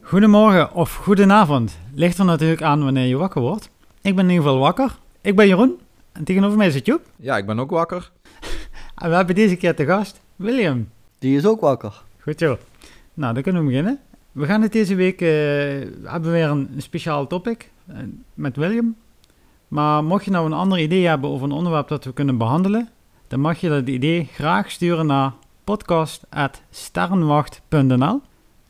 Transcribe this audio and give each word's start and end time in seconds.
Goedemorgen 0.00 0.74
of 0.74 0.94
goedenavond. 0.94 1.78
Ligt 1.94 2.18
er 2.18 2.24
natuurlijk 2.24 2.62
aan 2.62 2.84
wanneer 2.84 3.06
je 3.06 3.16
wakker 3.16 3.40
wordt. 3.40 3.70
Ik 4.02 4.14
ben 4.14 4.24
in 4.24 4.30
ieder 4.30 4.44
geval 4.44 4.58
wakker. 4.58 4.98
Ik 5.20 5.36
ben 5.36 5.46
Jeroen. 5.46 5.78
En 6.12 6.24
tegenover 6.24 6.56
mij 6.56 6.70
zit 6.70 6.86
Joep. 6.86 7.02
Ja, 7.16 7.36
ik 7.36 7.46
ben 7.46 7.60
ook 7.60 7.70
wakker. 7.70 8.10
En 8.94 9.08
we 9.10 9.16
hebben 9.16 9.34
deze 9.34 9.56
keer 9.56 9.74
te 9.74 9.84
gast 9.84 10.20
William. 10.36 10.88
Die 11.18 11.36
is 11.36 11.46
ook 11.46 11.60
wakker. 11.60 12.02
Goed 12.20 12.38
zo. 12.38 12.58
Nou, 13.14 13.34
dan 13.34 13.42
kunnen 13.42 13.62
we 13.62 13.68
beginnen. 13.68 13.98
We 14.32 14.46
gaan 14.46 14.62
het 14.62 14.72
deze 14.72 14.94
week, 14.94 15.20
eh, 15.20 15.28
hebben 16.10 16.30
we 16.30 16.30
weer 16.30 16.48
een, 16.48 16.70
een 16.74 16.82
speciaal 16.82 17.26
topic 17.26 17.70
eh, 17.86 17.96
met 18.34 18.56
William. 18.56 18.96
Maar 19.68 20.04
mocht 20.04 20.24
je 20.24 20.30
nou 20.30 20.46
een 20.46 20.52
ander 20.52 20.78
idee 20.78 21.06
hebben 21.06 21.30
over 21.30 21.46
een 21.46 21.52
onderwerp 21.52 21.88
dat 21.88 22.04
we 22.04 22.12
kunnen 22.12 22.38
behandelen, 22.38 22.88
dan 23.30 23.40
mag 23.40 23.60
je 23.60 23.68
dat 23.68 23.88
idee 23.88 24.28
graag 24.32 24.70
sturen 24.70 25.06
naar 25.06 25.32
podcast.sterrenwacht.nl. 25.64 28.20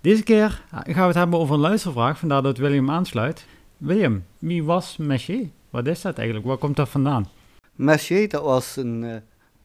Deze 0.01 0.23
keer 0.23 0.65
gaan 0.71 0.95
we 0.95 1.01
het 1.01 1.15
hebben 1.15 1.39
over 1.39 1.55
een 1.55 1.61
luistervraag, 1.61 2.19
vandaar 2.19 2.43
dat 2.43 2.59
William 2.59 2.91
aansluit. 2.91 3.47
William, 3.77 4.25
wie 4.39 4.65
was 4.65 4.97
Messier? 4.97 5.49
Wat 5.71 5.87
is 5.87 6.01
dat 6.01 6.17
eigenlijk? 6.17 6.47
Waar 6.47 6.57
komt 6.57 6.77
dat 6.77 6.89
vandaan? 6.89 7.29
Messier, 7.75 8.29
dat 8.29 8.43
was 8.43 8.77
een, 8.77 9.05
eh, 9.05 9.17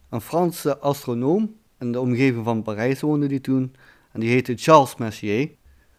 een 0.09 0.21
Franse 0.21 0.77
astronoom. 0.77 1.55
In 1.79 1.91
de 1.91 1.99
omgeving 1.99 2.43
van 2.43 2.63
Parijs 2.63 3.01
woonde 3.01 3.27
die 3.27 3.41
toen. 3.41 3.75
En 4.11 4.19
die 4.19 4.29
heette 4.29 4.53
Charles 4.55 4.95
Messier. 4.95 5.49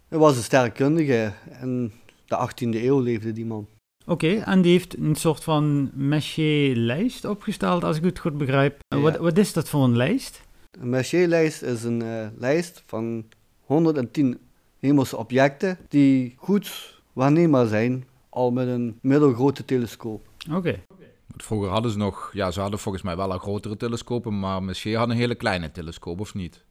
Hij 0.08 0.18
was 0.18 0.36
een 0.36 0.42
sterrenkundige. 0.42 1.32
In 1.60 1.92
de 2.26 2.36
18e 2.36 2.84
eeuw 2.84 3.00
leefde 3.00 3.32
die 3.32 3.46
man. 3.46 3.66
Oké, 4.06 4.34
en 4.36 4.62
die 4.62 4.72
heeft 4.72 4.96
een 4.98 5.14
soort 5.14 5.44
van 5.44 5.90
Messier-lijst 5.94 7.24
opgesteld, 7.24 7.84
als 7.84 7.96
ik 7.96 8.04
het 8.04 8.18
goed 8.18 8.38
begrijp. 8.38 8.78
Ja. 8.88 8.98
Wat, 8.98 9.16
wat 9.16 9.38
is 9.38 9.52
dat 9.52 9.68
voor 9.68 9.84
een 9.84 9.96
lijst? 9.96 10.42
Een 10.70 10.88
Messier-lijst 10.88 11.62
is 11.62 11.84
een 11.84 12.02
eh, 12.02 12.26
lijst 12.38 12.82
van 12.86 13.24
110 13.60 14.38
hemelse 14.78 15.16
objecten 15.16 15.78
die 15.88 16.34
goed 16.36 16.94
waarneembaar 17.12 17.66
zijn, 17.66 18.04
al 18.28 18.50
met 18.50 18.68
een 18.68 18.98
middelgrote 19.00 19.64
telescoop. 19.64 20.28
Oké, 20.52 20.82
Vroeger 21.36 21.70
hadden 21.70 21.90
ze 21.90 21.98
nog, 21.98 22.30
ja, 22.32 22.50
ze 22.50 22.60
hadden 22.60 22.78
volgens 22.78 23.04
mij 23.04 23.16
wel 23.16 23.32
al 23.32 23.38
grotere 23.38 23.76
telescopen, 23.76 24.38
maar 24.38 24.62
Messier 24.62 24.98
had 24.98 25.08
een 25.08 25.16
hele 25.16 25.34
kleine 25.34 25.70
telescoop, 25.70 26.20
of 26.20 26.34
niet? 26.34 26.64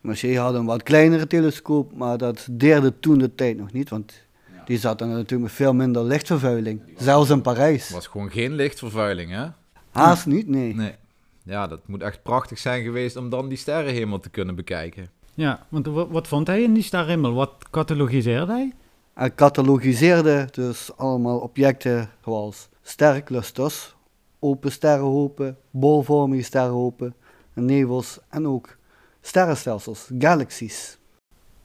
Messier 0.00 0.40
had 0.40 0.54
een 0.54 0.64
wat 0.64 0.82
kleinere 0.82 1.26
telescoop, 1.26 1.92
maar 1.96 2.18
dat 2.18 2.48
deerde 2.50 2.98
toen 2.98 3.18
de 3.18 3.34
tijd 3.34 3.56
nog 3.56 3.72
niet, 3.72 3.88
want 3.88 4.26
die 4.72 4.80
zat 4.80 4.98
dan 4.98 5.08
natuurlijk 5.08 5.42
met 5.42 5.52
veel 5.52 5.74
minder 5.74 6.04
lichtvervuiling. 6.04 6.82
Zelfs 6.96 7.30
in 7.30 7.42
Parijs. 7.42 7.82
Het 7.84 7.92
was 7.92 8.06
gewoon 8.06 8.30
geen 8.30 8.52
lichtvervuiling, 8.52 9.30
hè? 9.30 9.46
Haast 9.90 10.26
niet, 10.26 10.48
nee. 10.48 10.74
Nee. 10.74 10.94
Ja, 11.42 11.66
dat 11.66 11.80
moet 11.86 12.02
echt 12.02 12.22
prachtig 12.22 12.58
zijn 12.58 12.82
geweest 12.82 13.16
om 13.16 13.28
dan 13.30 13.48
die 13.48 13.58
sterrenhemel 13.58 14.20
te 14.20 14.28
kunnen 14.30 14.54
bekijken. 14.54 15.10
ja, 15.34 15.66
want 15.68 15.86
wat, 15.86 16.08
wat 16.10 16.28
vond 16.28 16.46
hij 16.46 16.62
in 16.62 16.74
die 16.74 16.82
sterrenhemel? 16.82 17.32
Wat 17.32 17.52
catalogiseerde 17.70 18.52
hij? 18.52 18.72
Hij 19.14 19.34
catalogiseerde 19.34 20.48
dus 20.50 20.96
allemaal 20.96 21.38
objecten 21.38 22.10
zoals 22.24 22.68
sterrenclusters, 22.82 23.94
open 24.38 24.72
sterrenhopen, 24.72 25.56
bolvormige 25.70 26.42
sterrenhopen, 26.42 27.14
nevels 27.54 28.18
en 28.28 28.46
ook 28.46 28.76
sterrenstelsels, 29.20 30.10
galaxies. 30.18 30.98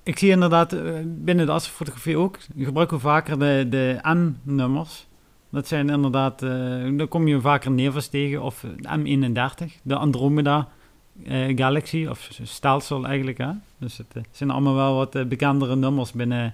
Ik 0.08 0.18
zie 0.20 0.30
inderdaad 0.30 0.74
eh, 0.74 0.94
binnen 1.06 1.46
de 1.46 1.52
astrofotografie 1.52 2.18
ook, 2.18 2.38
gebruiken 2.58 2.98
we 2.98 3.04
vaker 3.04 3.40
de, 3.40 3.66
de 3.70 4.00
M-nummers. 4.04 5.08
Dat 5.50 5.68
zijn 5.68 5.90
inderdaad, 5.90 6.44
eh 6.44 6.50
dan 6.98 7.08
kom 7.08 7.28
je 7.28 7.42
vaker 7.42 7.72
nevels 7.72 8.08
tegen, 8.08 8.42
of 8.42 8.66
de 8.78 9.00
M31, 9.00 9.82
de 9.84 9.96
Andromeda 9.96 10.68
eh, 11.26 11.58
Galaxy, 11.58 12.06
of 12.10 12.30
stelsel 12.44 13.06
eigenlijk. 13.06 13.38
Hè? 13.38 13.52
Dus 13.78 13.98
het 13.98 14.14
eh, 14.14 14.24
zijn 14.32 14.50
allemaal 14.50 14.76
wel 14.76 14.96
wat 14.96 15.16
eh, 15.16 15.26
bekendere 15.26 15.76
nummers 15.76 16.12
binnen, 16.12 16.54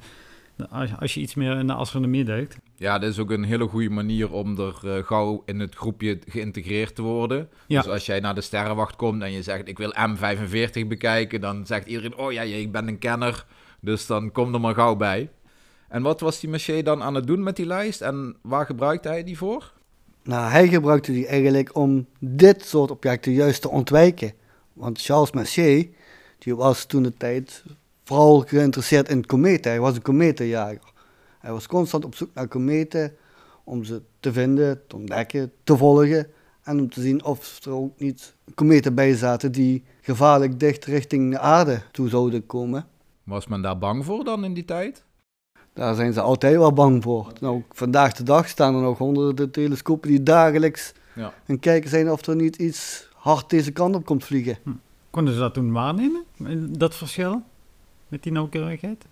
als, 0.69 0.89
als 0.99 1.13
je 1.13 1.19
iets 1.19 1.35
meer 1.35 1.57
in 1.57 1.67
de 1.67 1.73
astronomie 1.73 2.23
duikt. 2.23 2.57
Ja, 2.75 2.99
dat 2.99 3.09
is 3.09 3.19
ook 3.19 3.31
een 3.31 3.43
hele 3.43 3.67
goede 3.67 3.89
manier 3.89 4.31
om 4.31 4.59
er 4.59 4.75
eh, 4.83 5.03
gauw 5.03 5.43
in 5.45 5.59
het 5.59 5.75
groepje 5.75 6.19
geïntegreerd 6.27 6.95
te 6.95 7.01
worden. 7.01 7.49
Ja. 7.67 7.81
Dus 7.81 7.91
als 7.91 8.05
jij 8.05 8.19
naar 8.19 8.35
de 8.35 8.41
sterrenwacht 8.41 8.95
komt 8.95 9.21
en 9.21 9.31
je 9.31 9.43
zegt 9.43 9.67
ik 9.67 9.77
wil 9.77 9.93
M45 9.93 10.87
bekijken, 10.87 11.41
dan 11.41 11.65
zegt 11.65 11.87
iedereen, 11.87 12.17
oh 12.17 12.31
ja, 12.31 12.41
ik 12.41 12.71
ben 12.71 12.87
een 12.87 12.99
kenner. 12.99 13.45
Dus 13.79 14.07
dan 14.07 14.31
kom 14.31 14.53
er 14.53 14.59
maar 14.59 14.73
gauw 14.73 14.95
bij. 14.95 15.29
En 15.87 16.01
wat 16.01 16.19
was 16.19 16.39
die 16.39 16.49
Messier 16.49 16.83
dan 16.83 17.03
aan 17.03 17.15
het 17.15 17.27
doen 17.27 17.43
met 17.43 17.55
die 17.55 17.65
lijst 17.65 18.01
en 18.01 18.35
waar 18.41 18.65
gebruikte 18.65 19.07
hij 19.07 19.23
die 19.23 19.37
voor? 19.37 19.73
Nou, 20.23 20.51
hij 20.51 20.67
gebruikte 20.67 21.11
die 21.11 21.27
eigenlijk 21.27 21.75
om 21.75 22.07
dit 22.19 22.65
soort 22.65 22.91
objecten 22.91 23.31
juist 23.31 23.61
te 23.61 23.69
ontwijken. 23.69 24.33
Want 24.73 25.01
Charles 25.01 25.31
Messier, 25.31 25.87
die 26.37 26.55
was 26.55 26.85
toen 26.85 27.03
de 27.03 27.13
tijd 27.13 27.63
vooral 28.03 28.39
geïnteresseerd 28.39 29.09
in 29.09 29.25
kometen. 29.25 29.71
Hij 29.71 29.79
was 29.79 29.95
een 29.95 30.01
kometenjager. 30.01 30.91
Hij 31.39 31.51
was 31.51 31.67
constant 31.67 32.05
op 32.05 32.15
zoek 32.15 32.29
naar 32.33 32.47
kometen 32.47 33.13
om 33.63 33.83
ze 33.83 34.01
te 34.19 34.33
vinden, 34.33 34.81
te 34.87 34.95
ontdekken, 34.95 35.51
te 35.63 35.77
volgen. 35.77 36.27
En 36.63 36.79
om 36.79 36.89
te 36.89 37.01
zien 37.01 37.23
of 37.23 37.65
er 37.65 37.71
ook 37.71 37.99
niet 37.99 38.35
kometen 38.55 38.95
bij 38.95 39.15
zaten 39.15 39.51
die 39.51 39.83
gevaarlijk 40.01 40.59
dicht 40.59 40.85
richting 40.85 41.31
de 41.31 41.39
aarde 41.39 41.81
toe 41.91 42.09
zouden 42.09 42.45
komen. 42.45 42.87
Was 43.23 43.47
men 43.47 43.61
daar 43.61 43.77
bang 43.77 44.05
voor 44.05 44.23
dan 44.23 44.43
in 44.43 44.53
die 44.53 44.65
tijd? 44.65 45.03
Daar 45.73 45.95
zijn 45.95 46.13
ze 46.13 46.21
altijd 46.21 46.57
wel 46.57 46.73
bang 46.73 47.03
voor. 47.03 47.31
Nou, 47.39 47.63
vandaag 47.71 48.13
de 48.13 48.23
dag 48.23 48.47
staan 48.47 48.75
er 48.75 48.81
nog 48.81 48.97
honderden 48.97 49.51
telescopen 49.51 50.09
die 50.09 50.23
dagelijks 50.23 50.93
Ja. 51.15 51.33
en 51.45 51.59
kijken 51.59 51.89
zijn 51.89 52.11
of 52.11 52.25
er 52.25 52.35
niet 52.35 52.55
iets 52.55 53.09
hard 53.13 53.49
deze 53.49 53.71
kant 53.71 53.95
op 53.95 54.05
komt 54.05 54.23
vliegen. 54.23 54.57
Konden 55.09 55.33
ze 55.33 55.39
dat 55.39 55.53
toen 55.53 55.71
waarnemen, 55.71 56.23
dat 56.77 56.95
verschil 56.95 57.41
met 58.13 58.23
die 58.23 58.31
nauwkeurigheid? 58.31 59.05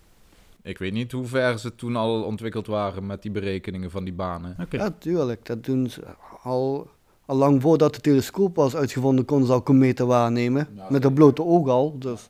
Ik 0.61 0.77
weet 0.77 0.93
niet 0.93 1.11
hoe 1.11 1.25
ver 1.25 1.59
ze 1.59 1.75
toen 1.75 1.95
al 1.95 2.23
ontwikkeld 2.23 2.67
waren 2.67 3.05
met 3.05 3.21
die 3.21 3.31
berekeningen 3.31 3.91
van 3.91 4.03
die 4.03 4.13
banen. 4.13 4.67
Ja, 4.69 4.91
tuurlijk. 4.99 5.45
Dat 5.45 5.63
doen 5.63 5.89
ze 5.89 6.03
al, 6.43 6.89
al 7.25 7.35
lang 7.35 7.61
voordat 7.61 7.95
de 7.95 8.01
telescoop 8.01 8.55
was 8.55 8.75
uitgevonden, 8.75 9.25
konden 9.25 9.47
ze 9.47 9.53
al 9.53 9.61
kometen 9.61 10.07
waarnemen. 10.07 10.67
met 10.89 11.03
het 11.03 11.13
blote 11.13 11.43
oog 11.43 11.67
al. 11.67 11.99
Dus 11.99 12.29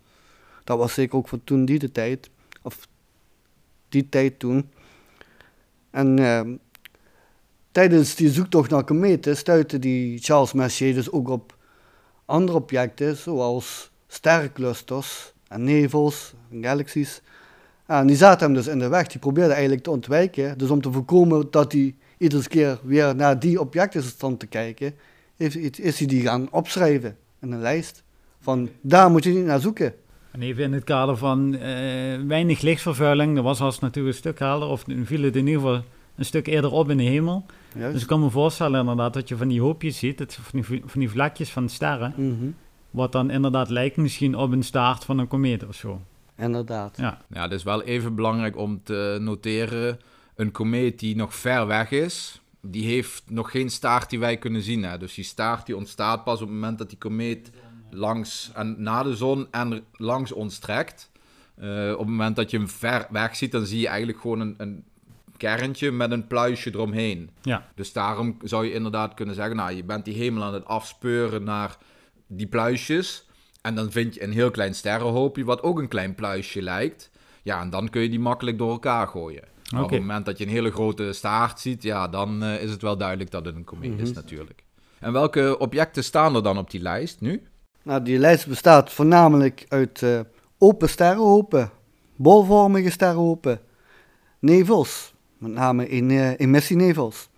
dat 0.63 0.77
was 0.77 0.93
zeker 0.93 1.17
ook 1.17 1.27
van 1.27 1.41
toen 1.43 1.65
die 1.65 1.79
de 1.79 1.91
tijd. 1.91 2.29
Of 2.61 2.87
die 3.89 4.09
tijd 4.09 4.39
toen. 4.39 4.69
En 5.89 6.19
ehm, 6.19 6.55
tijdens 7.71 8.15
die 8.15 8.29
zoektocht 8.29 8.69
naar 8.69 8.83
kometen 8.83 9.37
stuitte 9.37 9.79
die 9.79 10.17
Charles 10.17 10.53
Messier 10.53 10.93
dus 10.93 11.11
ook 11.11 11.29
op 11.29 11.55
andere 12.25 12.57
objecten, 12.57 13.17
zoals 13.17 13.91
sterrenclusters 14.07 15.33
en 15.51 15.63
nevels 15.63 16.33
en 16.51 16.63
galaxies. 16.63 17.21
En 17.85 18.07
die 18.07 18.15
zaten 18.15 18.45
hem 18.45 18.55
dus 18.55 18.67
in 18.67 18.79
de 18.79 18.87
weg. 18.87 19.07
Die 19.07 19.19
probeerde 19.19 19.51
eigenlijk 19.53 19.83
te 19.83 19.91
ontwijken. 19.91 20.57
Dus 20.57 20.69
om 20.69 20.81
te 20.81 20.91
voorkomen 20.91 21.47
dat 21.51 21.71
hij 21.71 21.95
iedere 22.17 22.47
keer 22.47 22.79
weer 22.83 23.15
naar 23.15 23.39
die 23.39 23.59
objecten 23.59 24.03
stond 24.03 24.39
te 24.39 24.47
kijken, 24.47 24.93
heeft, 25.37 25.79
is 25.79 25.97
hij 25.97 26.07
die 26.07 26.21
gaan 26.21 26.47
opschrijven 26.51 27.17
in 27.41 27.51
een 27.51 27.61
lijst. 27.61 28.03
Van 28.39 28.69
daar 28.81 29.11
moet 29.11 29.23
je 29.23 29.31
niet 29.31 29.45
naar 29.45 29.59
zoeken. 29.59 29.93
En 30.31 30.41
even 30.41 30.63
in 30.63 30.73
het 30.73 30.83
kader 30.83 31.17
van 31.17 31.55
eh, 31.55 31.61
weinig 32.27 32.61
lichtvervuiling, 32.61 33.35
dat 33.35 33.43
was 33.43 33.59
als 33.61 33.79
natuurlijk 33.79 34.13
een 34.15 34.19
stuk 34.21 34.39
helder, 34.39 34.67
of 34.67 34.83
viel 35.03 35.23
het 35.23 35.35
in 35.35 35.47
ieder 35.47 35.61
geval 35.61 35.83
een 36.15 36.25
stuk 36.25 36.47
eerder 36.47 36.71
op 36.71 36.89
in 36.89 36.97
de 36.97 37.03
hemel. 37.03 37.45
Juist. 37.75 37.93
Dus 37.93 38.01
ik 38.01 38.07
kan 38.07 38.19
me 38.19 38.29
voorstellen 38.29 38.79
inderdaad 38.79 39.13
dat 39.13 39.27
je 39.29 39.37
van 39.37 39.47
die 39.47 39.61
hoopjes 39.61 39.97
ziet, 39.97 40.17
dat, 40.17 40.33
van, 40.33 40.61
die, 40.61 40.81
van 40.85 40.99
die 40.99 41.09
vlekjes 41.09 41.49
van 41.49 41.69
sterren, 41.69 42.13
Mhm. 42.15 42.49
Wat 42.91 43.11
dan 43.11 43.29
inderdaad 43.29 43.69
lijkt 43.69 43.97
misschien 43.97 44.35
op 44.35 44.51
een 44.51 44.63
staart 44.63 45.03
van 45.03 45.17
een 45.17 45.27
komeet 45.27 45.67
of 45.67 45.75
zo. 45.75 46.01
Inderdaad. 46.37 46.97
Ja, 46.97 47.21
Ja, 47.29 47.41
het 47.41 47.51
is 47.51 47.63
wel 47.63 47.81
even 47.81 48.15
belangrijk 48.15 48.57
om 48.57 48.83
te 48.83 49.17
noteren. 49.21 49.99
Een 50.35 50.51
komeet 50.51 50.99
die 50.99 51.15
nog 51.15 51.35
ver 51.35 51.67
weg 51.67 51.91
is, 51.91 52.41
die 52.61 52.85
heeft 52.85 53.23
nog 53.27 53.51
geen 53.51 53.69
staart 53.69 54.09
die 54.09 54.19
wij 54.19 54.37
kunnen 54.37 54.61
zien. 54.61 54.83
Hè? 54.83 54.97
Dus 54.97 55.13
die 55.13 55.23
staart 55.23 55.65
die 55.65 55.75
ontstaat 55.75 56.23
pas 56.23 56.41
op 56.41 56.47
het 56.47 56.55
moment 56.55 56.77
dat 56.77 56.89
die 56.89 56.97
komeet 56.97 57.51
langs 57.89 58.51
en 58.53 58.75
na 58.77 59.03
de 59.03 59.15
zon 59.15 59.47
en 59.51 59.83
langs 59.91 60.31
ons 60.31 60.59
trekt. 60.59 61.11
Eh, 61.55 61.91
op 61.91 61.99
het 61.99 62.07
moment 62.07 62.35
dat 62.35 62.51
je 62.51 62.57
hem 62.57 62.69
ver 62.69 63.07
weg 63.09 63.35
ziet, 63.35 63.51
dan 63.51 63.65
zie 63.65 63.79
je 63.79 63.87
eigenlijk 63.87 64.19
gewoon 64.19 64.39
een, 64.39 64.55
een 64.57 64.83
kerntje 65.37 65.91
met 65.91 66.11
een 66.11 66.27
pluisje 66.27 66.69
eromheen. 66.73 67.29
ja. 67.41 67.67
Dus 67.75 67.93
daarom 67.93 68.37
zou 68.43 68.65
je 68.65 68.73
inderdaad 68.73 69.13
kunnen 69.13 69.35
zeggen, 69.35 69.55
nou, 69.55 69.71
je 69.71 69.83
bent 69.83 70.05
die 70.05 70.13
hemel 70.13 70.43
aan 70.43 70.53
het 70.53 70.65
afspeuren 70.65 71.43
naar 71.43 71.77
die 72.37 72.47
pluisjes. 72.47 73.25
En 73.61 73.75
dan 73.75 73.91
vind 73.91 74.13
je 74.13 74.23
een 74.23 74.31
heel 74.31 74.51
klein 74.51 74.75
sterrenhoopje, 74.75 75.43
wat 75.45 75.63
ook 75.63 75.79
een 75.79 75.87
klein 75.87 76.15
pluisje 76.15 76.61
lijkt. 76.61 77.09
Ja, 77.43 77.61
en 77.61 77.69
dan 77.69 77.89
kun 77.89 78.01
je 78.01 78.09
die 78.09 78.19
makkelijk 78.19 78.57
door 78.57 78.71
elkaar 78.71 79.07
gooien. 79.07 79.43
Maar 79.73 79.83
op 79.83 79.89
het 79.89 79.99
moment 79.99 80.25
dat 80.25 80.37
je 80.37 80.43
een 80.45 80.49
hele 80.51 80.71
grote 80.71 81.13
staart 81.13 81.59
ziet, 81.59 81.83
ja, 81.83 82.07
dan 82.07 82.43
eh, 82.43 82.61
is 82.63 82.71
het 82.71 82.81
wel 82.81 82.97
duidelijk 82.97 83.31
dat 83.31 83.45
het 83.45 83.55
een 83.55 83.63
komeet 83.63 83.99
is 83.99 84.09
Mhm. 84.09 84.19
natuurlijk. 84.19 84.63
En 84.99 85.13
welke 85.13 85.57
objecten 85.57 86.03
staan 86.03 86.35
er 86.35 86.43
dan 86.43 86.57
op 86.57 86.71
die 86.71 86.81
lijst 86.81 87.21
nu? 87.21 87.43
Nou, 87.83 88.03
die 88.03 88.17
lijst 88.17 88.47
bestaat 88.47 88.91
voornamelijk 88.91 89.65
uit 89.67 90.03
eh, 90.03 90.19
open 90.57 90.89
sterrenhopen, 90.89 91.71
bolvormige 92.15 92.89
sterrenhopen, 92.89 93.61
nevels, 94.39 95.13
met 95.37 95.51
name 95.51 95.87
in, 95.89 96.11
eh 96.11 96.39
emissienevels, 96.39 97.29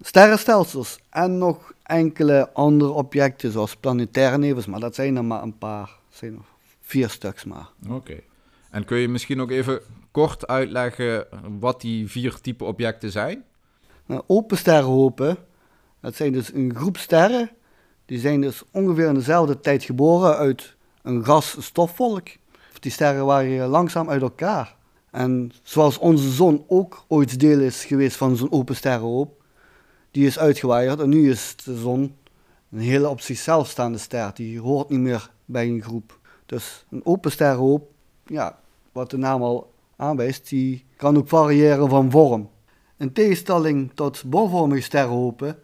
sterrenstelsels 0.00 0.98
en 1.10 1.38
nog 1.38 1.72
enkele 1.82 2.52
andere 2.52 2.90
objecten, 2.90 3.52
zoals 3.52 3.76
planetaire 3.76 4.38
nevels, 4.38 4.66
maar 4.66 4.80
dat 4.80 4.94
zijn 4.94 5.16
er 5.16 5.24
maar 5.24 5.42
een 5.42 5.58
paar. 5.58 5.86
Dat 6.08 6.18
zijn 6.18 6.34
er 6.34 6.44
vier 6.80 7.08
stuks 7.08 7.44
maar. 7.44 7.68
Oké. 7.90 8.20
En 8.70 8.84
kun 8.84 8.98
je 8.98 9.08
misschien 9.08 9.40
ook 9.40 9.50
even 9.50 9.80
kort 10.10 10.46
uitleggen 10.46 11.26
wat 11.58 11.80
die 11.80 12.10
vier 12.10 12.40
type 12.40 12.64
objecten 12.64 13.10
zijn? 13.10 13.44
Nou, 14.06 14.22
open 14.26 14.56
sterrenhopen, 14.56 15.36
dat 16.00 16.14
zijn 16.14 16.32
dus 16.32 16.52
een 16.52 16.74
groep 16.74 16.96
sterren. 16.96 17.50
Die 18.06 18.18
zijn 18.18 18.40
dus 18.40 18.62
ongeveer 18.70 19.06
in 19.06 19.14
dezelfde 19.14 19.60
tijd 19.60 19.84
geboren 19.84 20.36
uit 20.36 20.76
een 21.02 21.24
gas-stofwolk. 21.24 22.28
Die 22.80 22.92
sterren 22.92 23.26
waren 23.26 23.68
langzaam 23.68 24.10
uit 24.10 24.22
elkaar. 24.22 24.76
En 25.10 25.52
zoals 25.62 25.98
onze 25.98 26.30
zon 26.30 26.64
ook 26.68 27.04
ooit 27.08 27.40
deel 27.40 27.60
is 27.60 27.84
geweest 27.84 28.16
van 28.16 28.36
zo'n 28.36 28.52
open 28.52 28.76
sterrenhoop, 28.76 29.42
die 30.16 30.26
is 30.26 30.38
uitgewaaid 30.38 31.00
en 31.00 31.08
nu 31.08 31.30
is 31.30 31.56
de 31.64 31.76
zon 31.78 32.16
een 32.70 32.78
hele 32.78 33.08
op 33.08 33.20
zichzelf 33.20 33.68
staande 33.68 33.98
ster. 33.98 34.30
Die 34.34 34.60
hoort 34.60 34.88
niet 34.88 35.00
meer 35.00 35.30
bij 35.44 35.66
een 35.66 35.82
groep. 35.82 36.18
Dus 36.46 36.84
een 36.90 37.06
open 37.06 37.30
sterrenhoop, 37.30 37.90
ja, 38.26 38.58
wat 38.92 39.10
de 39.10 39.16
naam 39.16 39.42
al 39.42 39.72
aanwijst, 39.96 40.48
die 40.48 40.84
kan 40.96 41.16
ook 41.16 41.28
variëren 41.28 41.88
van 41.88 42.10
vorm. 42.10 42.50
In 42.96 43.12
tegenstelling 43.12 43.90
tot 43.94 44.22
bolvormige 44.24 44.82
sterrenhopen, 44.82 45.58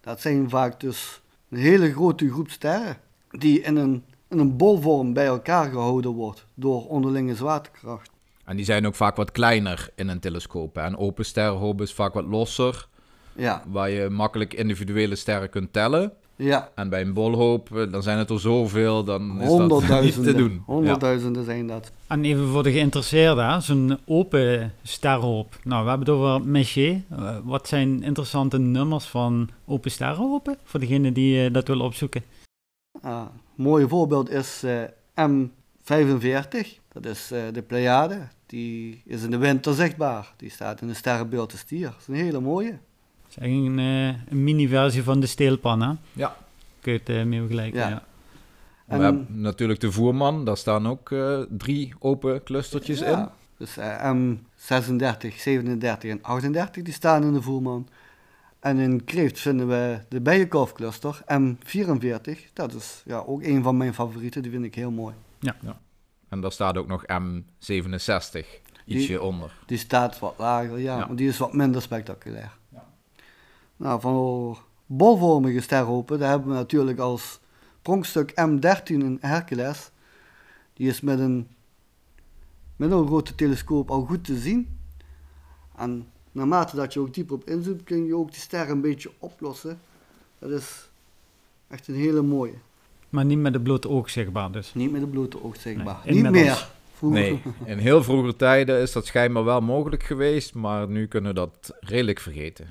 dat 0.00 0.20
zijn 0.20 0.50
vaak 0.50 0.80
dus 0.80 1.20
een 1.48 1.58
hele 1.58 1.92
grote 1.92 2.30
groep 2.30 2.50
sterren 2.50 2.96
die 3.30 3.60
in 3.60 3.76
een, 3.76 4.04
een 4.28 4.56
bolvorm 4.56 5.12
bij 5.12 5.26
elkaar 5.26 5.70
gehouden 5.70 6.10
wordt 6.10 6.46
door 6.54 6.88
onderlinge 6.88 7.34
zwaartekracht. 7.34 8.10
En 8.44 8.56
die 8.56 8.64
zijn 8.64 8.86
ook 8.86 8.94
vaak 8.94 9.16
wat 9.16 9.30
kleiner 9.30 9.90
in 9.94 10.08
een 10.08 10.20
telescoop. 10.20 10.74
hè? 10.74 10.82
En 10.82 10.96
open 10.96 11.24
sterrenhoop 11.24 11.80
is 11.80 11.92
vaak 11.92 12.14
wat 12.14 12.24
losser, 12.24 12.88
Ja, 13.36 13.62
waar 13.70 13.90
je 13.90 14.08
makkelijk 14.10 14.54
individuele 14.54 15.14
sterren 15.14 15.50
kunt 15.50 15.72
tellen. 15.72 16.12
ja. 16.36 16.70
En 16.74 16.88
bij 16.88 17.00
een 17.00 17.12
bolhoop, 17.12 17.76
eh, 17.76 17.92
dan 17.92 18.02
zijn 18.02 18.18
het 18.18 18.30
er 18.30 18.40
zoveel, 18.40 19.04
dan 19.04 19.22
is 19.22 19.28
dat 19.28 19.38
niet 19.38 19.48
Honderdduizenden, 19.48 20.32
te 20.32 20.38
doen. 20.38 20.52
Ja. 20.52 20.62
honderdduizenden 20.66 21.44
zijn 21.44 21.66
dat. 21.66 21.92
En 22.06 22.24
even 22.24 22.48
voor 22.48 22.62
de 22.62 22.72
geïnteresseerden, 22.72 23.48
hè, 23.48 23.60
zo'n 23.60 23.98
open 24.06 24.72
sterrenhoop. 24.82 25.58
Nou, 25.64 25.82
we 25.82 25.88
hebben 25.88 26.06
het 26.08 26.16
over 26.16 26.46
Messier. 26.48 27.02
Eh, 27.10 27.36
wat 27.44 27.68
zijn 27.68 28.02
interessante 28.02 28.58
nummers 28.58 29.04
van 29.04 29.48
open 29.66 29.90
sterrenhopen? 29.90 30.56
Voor 30.64 30.80
degenen 30.80 31.12
die 31.12 31.44
eh, 31.46 31.52
dat 31.52 31.68
willen 31.68 31.84
opzoeken. 31.84 32.22
Ah, 33.00 33.20
een 33.56 33.62
mooi 33.64 33.88
voorbeeld 33.88 34.30
is 34.30 34.62
eh, 34.62 34.82
M45. 35.14 36.82
Dat 36.92 37.06
is 37.06 37.30
eh, 37.30 37.40
de 37.52 37.62
Pleiade. 37.62 38.18
Die 38.46 39.02
is 39.04 39.22
in 39.22 39.30
de 39.30 39.36
winter 39.36 39.74
zichtbaar. 39.74 40.32
Die 40.36 40.50
staat 40.50 40.80
in 40.80 40.86
de 40.88 40.94
sterrenbeeld 40.94 41.50
de 41.50 41.56
stier. 41.56 41.86
Dat 41.86 42.00
is 42.00 42.06
een 42.08 42.14
hele 42.14 42.40
mooie. 42.40 42.78
Dat 43.34 43.44
is 43.44 43.50
eigenlijk 43.50 43.78
een, 43.78 43.78
eh, 43.78 44.32
een 44.32 44.44
mini-versie 44.44 45.02
van 45.02 45.20
de 45.20 45.26
steelpan, 45.26 45.82
hè? 45.82 45.92
Ja. 46.12 46.36
Kun 46.80 46.92
je 46.92 46.98
het 46.98 47.08
eh, 47.08 47.24
mee 47.24 47.38
vergelijken, 47.40 47.80
Ja. 47.80 47.88
ja. 47.88 48.02
En- 48.86 48.98
We 48.98 49.04
hebben 49.04 49.26
natuurlijk 49.30 49.80
de 49.80 49.92
voerman, 49.92 50.44
daar 50.44 50.56
staan 50.56 50.88
ook 50.88 51.10
eh, 51.10 51.40
drie 51.48 51.94
open 51.98 52.42
clustertjes 52.42 52.98
Ja, 52.98 53.18
in. 53.22 53.28
Dus 53.58 53.76
eh, 53.76 54.12
M36, 54.12 55.36
37 55.36 56.10
en 56.10 56.18
38 56.22 56.82
die 56.82 56.94
staan 56.94 57.22
in 57.22 57.32
de 57.32 57.42
voerman. 57.42 57.88
En 58.60 58.78
in 58.78 59.04
Kreeft 59.04 59.40
vinden 59.40 59.68
we 59.68 59.98
de 60.08 60.20
bijenkorfcluster 60.20 61.20
M44. 61.32 62.52
Dat 62.52 62.74
is 62.74 63.02
ja, 63.04 63.18
ook 63.26 63.42
een 63.42 63.62
van 63.62 63.76
mijn 63.76 63.94
favorieten. 63.94 64.42
Die 64.42 64.50
vind 64.50 64.64
ik 64.64 64.74
heel 64.74 64.90
mooi. 64.90 65.14
En 66.28 66.40
daar 66.40 66.52
staat 66.52 66.76
ook 66.76 66.86
nog 66.86 67.02
M67, 67.06 68.46
ietsje 68.84 69.06
Die- 69.06 69.22
onder. 69.22 69.52
Die 69.66 69.78
staat 69.78 70.18
wat 70.18 70.34
lager, 70.38 70.78
ja, 70.78 70.98
Ja. 70.98 71.06
maar 71.06 71.16
die 71.16 71.28
is 71.28 71.38
wat 71.38 71.52
minder 71.52 71.82
spectaculair. 71.82 72.52
Nou, 73.76 74.00
van 74.00 74.56
bolvormige 74.86 75.60
sterrenhopen, 75.60 76.18
daar 76.18 76.30
hebben 76.30 76.48
we 76.48 76.54
natuurlijk 76.54 76.98
als 76.98 77.40
pronkstuk 77.82 78.30
M13 78.30 78.84
in 78.84 79.18
Hercules. 79.20 79.90
Die 80.74 80.88
is 80.88 81.00
met 81.00 81.18
een 81.18 81.48
middelgrote 82.76 83.34
telescoop 83.34 83.90
al 83.90 84.04
goed 84.04 84.24
te 84.24 84.38
zien. 84.38 84.78
En 85.76 86.06
naarmate 86.32 86.76
dat 86.76 86.92
je 86.92 87.00
ook 87.00 87.14
dieper 87.14 87.34
op 87.34 87.48
inzoomt, 87.48 87.84
kun 87.84 88.04
je 88.04 88.16
ook 88.16 88.30
die 88.30 88.40
sterren 88.40 88.70
een 88.70 88.80
beetje 88.80 89.10
oplossen. 89.18 89.80
Dat 90.38 90.50
is 90.50 90.88
echt 91.68 91.88
een 91.88 91.94
hele 91.94 92.22
mooie. 92.22 92.54
Maar 93.08 93.24
niet 93.24 93.38
met 93.38 93.52
de 93.52 93.60
blote 93.60 93.88
oog 93.88 94.10
zichtbaar 94.10 94.52
dus. 94.52 94.74
Niet 94.74 94.92
met 94.92 95.00
de 95.00 95.06
blote 95.06 95.44
oog 95.44 95.56
zichtbaar. 95.56 96.00
Nee, 96.04 96.14
Niet 96.14 96.30
meer. 96.30 96.68
Vroeger. 96.92 97.20
Nee, 97.20 97.42
in 97.64 97.78
heel 97.78 98.02
vroeger 98.02 98.36
tijden 98.36 98.80
is 98.80 98.92
dat 98.92 99.06
schijnbaar 99.06 99.44
wel 99.44 99.60
mogelijk 99.60 100.02
geweest, 100.02 100.54
maar 100.54 100.88
nu 100.88 101.06
kunnen 101.06 101.34
we 101.34 101.40
dat 101.40 101.76
redelijk 101.80 102.20
vergeten. 102.20 102.66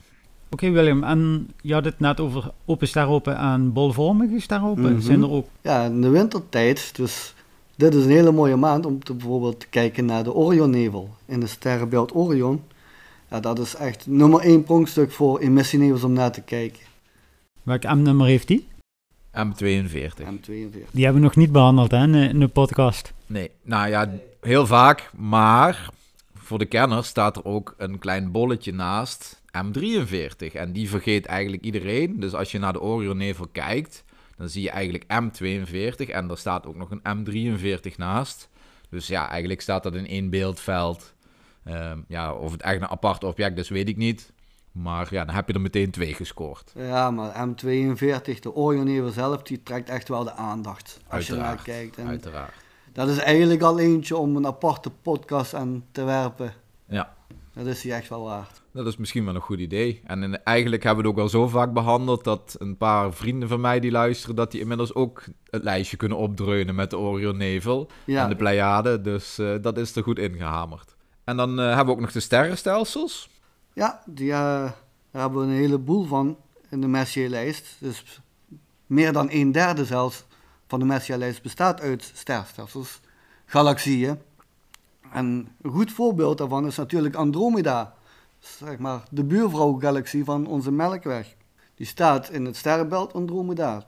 Oké 0.54 0.70
William, 0.72 1.04
en 1.04 1.50
je 1.62 1.74
had 1.74 1.86
het 1.86 2.00
net 2.00 2.20
over 2.20 2.52
open 2.66 2.88
sterrenhopen 2.88 3.38
en 3.38 3.74
bolvormige 3.74 4.40
sterrenhopen. 4.40 4.92
Mhm. 4.92 5.02
Zijn 5.02 5.22
er 5.22 5.30
ook... 5.32 5.48
Ja, 5.62 5.86
in 5.86 6.02
de 6.02 6.10
wintertijd, 6.10 6.96
dus 6.96 7.34
dit 7.76 7.94
is 7.94 8.04
een 8.04 8.10
hele 8.12 8.32
mooie 8.32 8.56
maand 8.56 8.86
om 8.86 9.04
te, 9.04 9.14
bijvoorbeeld 9.14 9.60
te 9.60 9.68
kijken 9.68 10.06
naar 10.06 10.24
de 10.24 10.34
Orionnevel 10.34 11.10
in 11.26 11.40
de 11.40 11.48
sterrenbeeld 11.48 12.16
Orion. 12.16 12.62
Ja, 13.30 13.40
dat 13.40 13.60
is 13.60 13.76
echt 13.76 14.08
nummer 14.08 14.40
één 14.40 14.64
pronkstuk 14.64 15.12
voor 15.12 15.40
emissienevels 15.40 16.04
om 16.04 16.14
naar 16.14 16.32
te 16.32 16.42
kijken. 16.42 16.80
Welk 17.64 17.84
M-nummer 17.84 18.26
heeft 18.28 18.48
die? 18.48 18.68
M42. 19.38 20.22
M42. 20.22 20.92
Die 20.92 21.04
hebben 21.04 21.22
we 21.22 21.28
nog 21.28 21.36
niet 21.36 21.52
behandeld 21.52 21.92
hè, 21.92 22.04
in, 22.04 22.12
de- 22.12 22.28
in 22.28 22.40
de 22.40 22.48
podcast. 22.48 23.14
Nee, 23.26 23.50
nou 23.64 23.90
ja, 23.90 24.10
heel 24.42 24.66
vaak, 24.68 25.12
maar 25.16 25.90
voor 26.36 26.60
de 26.60 26.66
kenner 26.66 27.04
staat 27.04 27.36
er 27.38 27.46
ook 27.46 27.76
een 27.78 28.00
klein 28.00 28.32
bolletje 28.32 28.74
naast 28.74 29.42
M43. 29.58 30.54
En 30.54 30.72
die 30.72 30.90
vergeet 30.90 31.26
eigenlijk 31.26 31.64
iedereen. 31.64 32.20
Dus 32.20 32.34
als 32.34 32.52
je 32.52 32.60
naar 32.60 32.74
de 32.74 32.82
Orionnevel 32.82 33.48
kijkt, 33.52 34.04
dan 34.38 34.50
zie 34.50 34.62
je 34.62 34.70
eigenlijk 34.70 35.04
M42 35.04 36.10
en 36.10 36.30
er 36.30 36.38
staat 36.38 36.66
ook 36.66 36.76
nog 36.76 36.92
een 36.92 37.28
M43 37.28 37.96
naast. 37.96 38.50
Dus 38.90 39.08
ja, 39.08 39.30
eigenlijk 39.30 39.62
staat 39.62 39.84
dat 39.84 39.96
in 39.96 40.08
één 40.08 40.30
beeldveld. 40.30 41.14
Ehm, 41.64 42.00
ja, 42.08 42.34
of 42.34 42.52
het 42.52 42.62
echt 42.62 42.82
een 42.82 42.88
apart 42.88 43.24
object 43.24 43.58
is, 43.58 43.70
weet 43.70 43.90
ik 43.90 43.98
niet. 43.98 44.32
Maar 44.72 45.08
ja, 45.10 45.26
dan 45.26 45.36
heb 45.36 45.48
je 45.48 45.54
er 45.54 45.62
meteen 45.62 45.92
twee 45.92 46.14
gescoord. 46.14 46.72
Ja, 46.76 47.12
maar 47.12 47.48
M42, 47.48 48.40
de 48.40 48.54
Orionnevel 48.54 49.10
zelf, 49.10 49.42
die 49.42 49.64
trekt 49.64 49.90
echt 49.90 50.08
wel 50.08 50.24
de 50.24 50.32
aandacht 50.32 51.00
als 51.08 51.28
je 51.28 51.36
naar 51.36 51.62
kijkt. 51.64 51.98
En 51.98 52.08
Uiteraard. 52.08 52.54
dat 52.94 53.08
is 53.08 53.18
eigenlijk 53.18 53.62
al 53.62 53.80
eentje 53.80 54.18
om 54.18 54.36
een 54.36 54.48
aparte 54.48 54.90
podcast 54.90 55.54
aan 55.54 55.86
te 55.92 56.04
werpen. 56.04 56.54
Ja. 56.86 57.14
Dat 57.54 57.66
is 57.66 57.84
hij 57.84 57.92
echt 57.92 58.10
wel 58.10 58.24
waard. 58.24 58.62
Dat 58.72 58.88
is 58.88 58.98
misschien 58.98 59.26
wel 59.26 59.36
een 59.36 59.42
goed 59.42 59.60
idee. 59.60 60.02
En 60.06 60.24
in- 60.24 60.44
eigenlijk 60.44 60.84
hebben 60.84 61.04
we 61.04 61.10
het 61.10 61.18
ook 61.20 61.24
al 61.24 61.30
zo 61.30 61.48
vaak 61.48 61.74
behandeld 61.74 62.24
dat 62.24 62.56
een 62.60 62.78
paar 62.78 63.14
vrienden 63.14 63.50
van 63.50 63.62
mij 63.62 63.80
die 63.80 63.92
luisteren, 63.92 64.36
dat 64.36 64.52
die 64.52 64.62
inmiddels 64.62 64.94
ook 64.94 65.24
het 65.50 65.64
lijstje 65.64 65.98
kunnen 65.98 66.18
opdreunen 66.18 66.76
met 66.76 66.90
de 66.90 66.98
Orionnevel 66.98 67.90
Ja, 68.06 68.24
en 68.24 68.30
de 68.30 68.36
Pleiade. 68.36 69.02
Dus 69.02 69.38
eh, 69.38 69.56
dat 69.62 69.78
is 69.78 69.96
er 69.96 70.04
goed 70.04 70.20
ingehamerd. 70.20 70.96
En 71.24 71.38
dan 71.38 71.60
eh, 71.60 71.66
hebben 71.68 71.86
we 71.86 71.92
ook 71.92 72.00
nog 72.00 72.12
de 72.12 72.20
sterrenstelsels. 72.20 73.30
Ja, 73.74 74.04
die, 74.06 74.32
eh, 74.32 74.38
daar 74.38 74.76
hebben 75.22 75.40
we 75.40 75.46
een 75.54 75.60
heleboel 75.60 76.06
van 76.06 76.38
in 76.70 76.82
de 76.82 76.88
Messier-lijst. 76.88 77.76
Dus 77.80 78.20
meer 78.86 79.14
dan 79.14 79.28
een 79.32 79.52
derde 79.52 79.86
zelfs 79.86 80.24
van 80.68 80.80
de 80.80 80.86
Messier-lijst 80.86 81.42
bestaat 81.42 81.82
uit 81.82 82.12
sterrenstelsels, 82.16 83.00
galaxieën. 83.46 84.20
En 85.14 85.48
een 85.62 85.72
goed 85.72 85.92
voorbeeld 85.92 86.38
daarvan 86.38 86.66
is 86.66 86.76
natuurlijk 86.76 87.16
Andromeda, 87.16 87.96
zeg 88.40 88.78
maar 88.78 89.04
de 89.10 89.24
buurvrouw-galaxie 89.24 90.24
van 90.24 90.48
onze 90.48 90.72
Melkweg. 90.72 91.36
Die 91.76 91.86
staat 91.86 92.30
in 92.30 92.46
het 92.46 92.56
sterrenbeeld 92.56 93.14
Andromeda. 93.14 93.88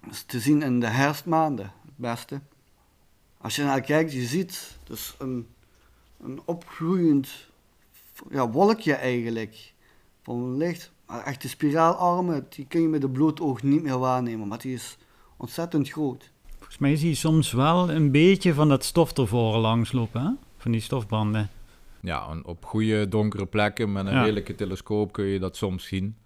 Dat 0.00 0.12
is 0.12 0.22
te 0.22 0.40
zien 0.40 0.62
in 0.62 0.80
de 0.80 0.86
herfstmaanden, 0.86 1.72
het 1.84 1.96
beste. 1.96 2.40
Als 3.38 3.56
je 3.56 3.62
naar 3.62 3.80
kijkt, 3.80 4.12
je 4.12 4.24
ziet 4.26 4.78
dus 4.84 5.14
een, 5.18 5.46
een 6.22 6.40
opgroeiend 6.44 7.28
ja, 8.30 8.50
wolkje 8.50 8.94
eigenlijk 8.94 9.72
van 10.22 10.56
licht. 10.56 10.92
Maar 11.06 11.24
echt 11.24 11.48
spiraalarmen, 11.48 12.46
die 12.48 12.66
kun 12.66 12.80
je 12.80 12.88
met 12.88 13.02
het 13.02 13.12
bloed 13.12 13.40
oog 13.40 13.62
niet 13.62 13.82
meer 13.82 13.98
waarnemen, 13.98 14.48
maar 14.48 14.58
die 14.58 14.74
is 14.74 14.98
ontzettend 15.36 15.90
groot. 15.90 16.30
Volgens 16.56 16.78
mij 16.78 16.96
zie 16.96 17.08
je 17.08 17.14
soms 17.14 17.52
wel 17.52 17.90
een 17.90 18.10
beetje 18.10 18.54
van 18.54 18.68
dat 18.68 18.84
stof 18.84 19.18
ervoor 19.18 19.56
langslopen, 19.56 20.22
hè? 20.22 20.48
Van 20.60 20.70
die 20.72 20.80
stofbanden. 20.80 21.50
Ja, 22.00 22.28
en 22.30 22.44
op 22.44 22.64
goede 22.64 23.08
donkere 23.08 23.46
plekken 23.46 23.92
met 23.92 24.06
een 24.06 24.12
Ja. 24.12 24.22
redelijke 24.22 24.54
telescoop 24.54 25.12
kun 25.12 25.24
je 25.24 25.38
dat 25.38 25.56
soms 25.56 25.84
zien. 25.86 26.16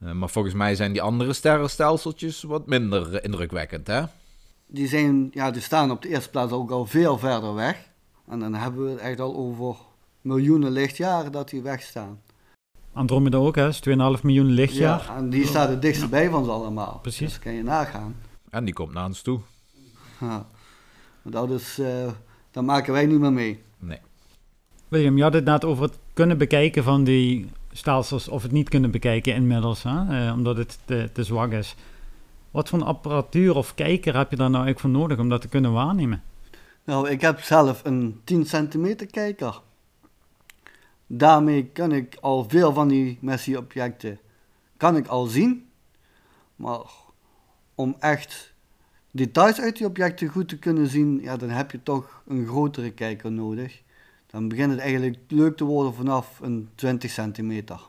Eh, 0.00 0.12
maar 0.12 0.28
volgens 0.28 0.54
mij 0.54 0.74
zijn 0.74 0.92
die 0.92 1.02
andere 1.02 1.32
sterrenstelseltjes 1.32 2.42
wat 2.42 2.66
minder 2.66 3.24
indrukwekkend, 3.24 3.86
hè? 3.86 4.02
Die, 4.66 4.88
zijn, 4.88 5.28
ja, 5.32 5.50
die 5.50 5.62
staan 5.62 5.90
op 5.90 6.02
de 6.02 6.08
eerste 6.08 6.30
plaats 6.30 6.52
ook 6.52 6.70
al 6.70 6.86
veel 6.86 7.18
verder 7.18 7.54
weg. 7.54 7.88
En 8.28 8.38
dan 8.38 8.54
hebben 8.54 8.84
we 8.84 8.90
het 8.90 9.00
echt 9.00 9.20
al 9.20 9.36
over 9.36 9.76
miljoenen 10.20 10.70
lichtjaren 10.70 11.32
dat 11.32 11.48
die 11.50 11.62
wegstaan. 11.62 12.20
Andromeda 12.92 13.36
ook, 13.38 13.54
hè? 13.56 13.68
is 13.68 13.80
2,5 13.80 14.22
miljoen 14.22 14.46
lichtjaar. 14.50 15.04
Ja, 15.08 15.16
en 15.16 15.30
die 15.30 15.46
staat 15.46 15.68
het 15.68 15.82
dichtst 15.82 16.10
bij 16.10 16.30
van 16.30 16.44
ze 16.44 16.50
allemaal. 16.50 16.98
Precies. 17.02 17.28
Dus 17.28 17.38
kan 17.38 17.52
je 17.52 17.62
nagaan. 17.62 18.16
En 18.50 18.64
die 18.64 18.74
komt 18.74 18.92
naar 18.92 19.04
ons 19.04 19.22
toe. 19.22 19.40
Ja. 20.20 20.46
Dat 21.22 21.50
is, 21.50 21.78
eh 21.78 22.10
dat 22.50 22.64
maken 22.64 22.92
wij 22.92 23.06
niet 23.06 23.18
meer 23.18 23.32
mee. 23.32 23.60
Nee. 23.78 23.98
William, 24.88 25.16
je 25.16 25.22
had 25.22 25.32
het 25.32 25.44
net 25.44 25.64
over 25.64 25.82
het 25.82 25.98
kunnen 26.12 26.38
bekijken 26.38 26.84
van 26.84 27.04
die 27.04 27.46
stelsels 27.72 28.28
of 28.28 28.42
het 28.42 28.52
niet 28.52 28.68
kunnen 28.68 28.90
bekijken 28.90 29.34
inmiddels, 29.34 29.82
hè? 29.82 30.26
Eh, 30.26 30.32
omdat 30.32 30.56
het 30.56 30.78
te, 30.84 31.10
te 31.12 31.24
zwak 31.24 31.52
is. 31.52 31.74
Wat 32.50 32.68
voor 32.68 32.84
apparatuur 32.84 33.56
of 33.56 33.74
kijker 33.74 34.16
heb 34.16 34.30
je 34.30 34.36
daar 34.36 34.50
nou 34.50 34.64
eigenlijk 34.64 34.80
voor 34.94 35.02
nodig 35.02 35.18
om 35.18 35.28
dat 35.28 35.40
te 35.40 35.48
kunnen 35.48 35.72
waarnemen? 35.72 36.22
Nou, 36.84 37.08
ik 37.08 37.20
heb 37.20 37.40
zelf 37.40 37.84
een 37.84 38.20
10 38.24 38.46
centimeter 38.46 39.06
kijker. 39.06 39.60
Daarmee 41.06 41.64
kan 41.64 41.92
ik 41.92 42.16
al 42.20 42.48
veel 42.48 42.72
van 42.72 42.88
die 42.88 43.18
Messi-objecten 43.20 44.18
kan 44.78 44.96
ik 44.96 45.06
al 45.06 45.24
zien. 45.24 45.68
Maar 46.56 46.80
om 47.74 47.96
echt 47.98 48.52
details 49.10 49.60
uit 49.60 49.76
die 49.76 49.86
objecten 49.86 50.28
goed 50.28 50.48
te 50.48 50.58
kunnen 50.58 50.86
zien, 50.86 51.20
ja, 51.22 51.36
dan 51.36 51.48
heb 51.48 51.70
je 51.70 51.82
toch 51.82 52.22
een 52.26 52.46
grotere 52.46 52.90
kijker 52.90 53.32
nodig. 53.32 53.82
Dan 54.26 54.48
begint 54.48 54.70
het 54.70 54.80
eigenlijk 54.80 55.16
leuk 55.28 55.56
te 55.56 55.64
worden 55.64 55.94
vanaf 55.94 56.40
een 56.40 56.68
20 56.74 57.10
centimeter. 57.10 57.80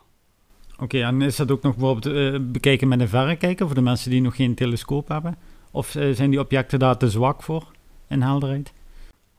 Oké, 0.78 1.02
en 1.02 1.22
is 1.22 1.36
dat 1.36 1.50
ook 1.50 1.62
nog 1.62 1.76
bijvoorbeeld 1.76 2.14
uh, 2.14 2.50
bekijken 2.52 2.88
met 2.88 3.00
een 3.00 3.08
verrekijker 3.08 3.66
voor 3.66 3.74
de 3.74 3.80
mensen 3.80 4.10
die 4.10 4.20
nog 4.20 4.36
geen 4.36 4.54
telescoop 4.54 5.08
hebben? 5.08 5.36
Of 5.70 5.94
uh, 5.94 6.14
zijn 6.14 6.30
die 6.30 6.40
objecten 6.40 6.78
daar 6.78 6.96
te 6.96 7.10
zwak 7.10 7.42
voor 7.42 7.70
in 8.08 8.22
helderheid? 8.22 8.72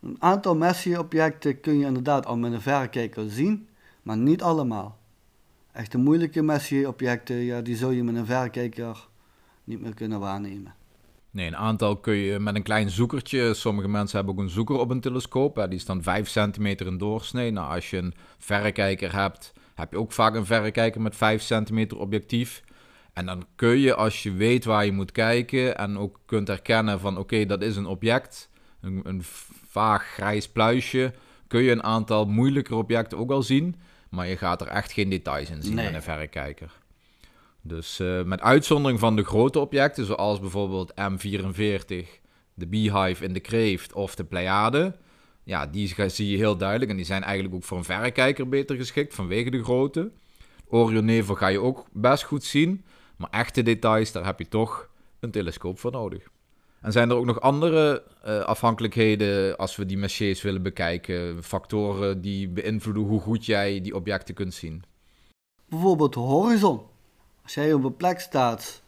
Een 0.01 0.15
aantal 0.19 0.55
Messi-objecten 0.55 1.59
kun 1.59 1.77
je 1.77 1.85
inderdaad 1.85 2.25
al 2.25 2.38
met 2.38 2.53
een 2.53 2.61
verrekijker 2.61 3.29
zien, 3.29 3.67
maar 4.03 4.17
niet 4.17 4.41
allemaal. 4.41 4.97
Echte 5.71 5.97
moeilijke 5.97 6.41
Messi-objecten, 6.41 7.35
ja, 7.35 7.61
die 7.61 7.75
zul 7.75 7.91
je 7.91 8.03
met 8.03 8.15
een 8.15 8.25
verrekijker 8.25 9.07
niet 9.63 9.81
meer 9.81 9.93
kunnen 9.93 10.19
waarnemen. 10.19 10.73
Nee, 11.31 11.47
een 11.47 11.55
aantal 11.55 11.97
kun 11.97 12.15
je 12.15 12.39
met 12.39 12.55
een 12.55 12.63
klein 12.63 12.89
zoekertje. 12.89 13.53
Sommige 13.53 13.88
mensen 13.88 14.17
hebben 14.17 14.35
ook 14.35 14.41
een 14.41 14.50
zoeker 14.50 14.75
op 14.75 14.89
een 14.89 15.01
telescoop. 15.01 15.55
Hè, 15.55 15.67
die 15.67 15.77
is 15.77 15.85
dan 15.85 16.03
5 16.03 16.29
centimeter 16.29 16.88
in 16.88 16.97
doorsnee. 16.97 17.51
Nou, 17.51 17.73
als 17.73 17.89
je 17.89 17.97
een 17.97 18.13
verrekijker 18.38 19.13
hebt, 19.13 19.53
heb 19.75 19.91
je 19.91 19.97
ook 19.97 20.11
vaak 20.11 20.35
een 20.35 20.45
verrekijker 20.45 21.01
met 21.01 21.15
5 21.15 21.41
centimeter 21.41 21.97
objectief. 21.97 22.63
En 23.13 23.25
dan 23.25 23.45
kun 23.55 23.77
je, 23.77 23.95
als 23.95 24.23
je 24.23 24.33
weet 24.33 24.65
waar 24.65 24.85
je 24.85 24.91
moet 24.91 25.11
kijken 25.11 25.77
en 25.77 25.97
ook 25.97 26.19
kunt 26.25 26.47
herkennen 26.47 27.00
van 27.00 27.17
oké, 27.17 27.45
dat 27.45 27.61
is 27.61 27.75
een 27.75 27.85
object, 27.85 28.50
een, 28.81 29.01
een 29.03 29.21
vaag 29.67 30.03
grijs 30.03 30.50
pluisje, 30.50 31.13
kun 31.47 31.61
je 31.61 31.71
een 31.71 31.83
aantal 31.83 32.25
moeilijkere 32.25 32.75
objecten 32.75 33.17
ook 33.17 33.31
al 33.31 33.43
zien. 33.43 33.75
Maar 34.09 34.27
je 34.27 34.38
gaat 34.38 34.61
er 34.61 34.67
echt 34.67 34.91
geen 34.91 35.09
details 35.09 35.50
in 35.50 35.63
zien 35.63 35.73
met 35.73 35.93
een 35.93 36.01
verrekijker. 36.01 36.80
Dus 37.61 37.99
uh, 37.99 38.23
met 38.23 38.41
uitzondering 38.41 38.99
van 38.99 39.15
de 39.15 39.23
grote 39.23 39.59
objecten, 39.59 40.05
zoals 40.05 40.39
bijvoorbeeld 40.39 40.93
M44, 40.93 42.05
de 42.53 42.67
Beehive 42.67 43.23
in 43.23 43.33
de 43.33 43.39
Kreeft 43.39 43.93
of 43.93 44.15
de 44.15 44.23
Pleiade. 44.23 44.95
Ja, 45.43 45.67
die 45.67 45.93
zie 46.07 46.31
je 46.31 46.37
heel 46.37 46.57
duidelijk 46.57 46.91
en 46.91 46.97
die 46.97 47.05
zijn 47.05 47.23
eigenlijk 47.23 47.55
ook 47.55 47.63
voor 47.63 47.77
een 47.77 47.83
verrekijker 47.83 48.49
beter 48.49 48.75
geschikt 48.75 49.15
vanwege 49.15 49.49
de 49.49 49.63
grootte. 49.63 50.11
Orionnevel 50.67 51.35
ga 51.35 51.47
je 51.47 51.59
ook 51.59 51.85
best 51.91 52.23
goed 52.23 52.43
zien, 52.43 52.85
maar 53.17 53.29
echte 53.29 53.61
details, 53.61 54.11
daar 54.11 54.25
heb 54.25 54.39
je 54.39 54.47
toch 54.47 54.89
een 55.19 55.31
telescoop 55.31 55.79
voor 55.79 55.91
nodig. 55.91 56.29
En 56.81 56.91
zijn 56.91 57.09
er 57.09 57.15
ook 57.15 57.25
nog 57.25 57.41
andere 57.41 58.03
uh, 58.25 58.39
afhankelijkheden 58.39 59.57
als 59.57 59.75
we 59.75 59.85
die 59.85 59.97
messiers 59.97 60.41
willen 60.41 60.61
bekijken? 60.61 61.43
Factoren 61.43 62.21
die 62.21 62.49
beïnvloeden 62.49 63.03
hoe 63.03 63.19
goed 63.19 63.45
jij 63.45 63.81
die 63.81 63.95
objecten 63.95 64.35
kunt 64.35 64.53
zien? 64.53 64.83
Bijvoorbeeld 65.69 66.13
de 66.13 66.19
horizon. 66.19 66.81
Als 67.43 67.53
jij 67.53 67.74
op 67.74 67.83
een 67.83 67.95
plek 67.95 68.19
staat 68.19 68.81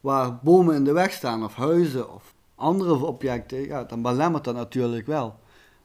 waar 0.00 0.38
bomen 0.42 0.74
in 0.74 0.84
de 0.84 0.92
weg 0.92 1.12
staan 1.12 1.44
of 1.44 1.54
huizen 1.54 2.14
of 2.14 2.34
andere 2.54 3.04
objecten, 3.04 3.66
ja, 3.66 3.84
dan 3.84 4.02
belemmert 4.02 4.44
dat 4.44 4.54
natuurlijk 4.54 5.06
wel. 5.06 5.38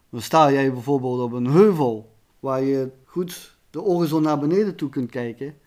Dan 0.10 0.22
sta 0.22 0.52
jij 0.52 0.74
bijvoorbeeld 0.74 1.22
op 1.22 1.32
een 1.32 1.46
heuvel 1.48 2.14
waar 2.40 2.62
je 2.62 2.92
goed 3.06 3.58
de 3.70 3.80
horizon 3.80 4.22
naar 4.22 4.40
beneden 4.40 4.76
toe 4.76 4.90
kunt 4.90 5.10
kijken. 5.10 5.58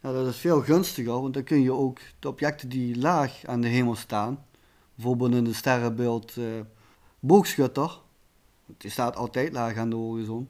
Ja, 0.00 0.12
dat 0.12 0.26
is 0.26 0.36
veel 0.36 0.60
gunstiger, 0.60 1.20
want 1.20 1.34
dan 1.34 1.44
kun 1.44 1.60
je 1.60 1.72
ook 1.72 1.98
de 2.18 2.28
objecten 2.28 2.68
die 2.68 2.98
laag 2.98 3.44
aan 3.44 3.60
de 3.60 3.68
hemel 3.68 3.94
staan, 3.94 4.44
bijvoorbeeld 4.94 5.34
in 5.34 5.44
het 5.44 5.54
sterrenbeeld 5.54 6.36
uh, 6.36 6.46
boogschutter, 7.20 8.00
die 8.76 8.90
staat 8.90 9.16
altijd 9.16 9.52
laag 9.52 9.76
aan 9.76 9.90
de 9.90 9.96
horizon. 9.96 10.48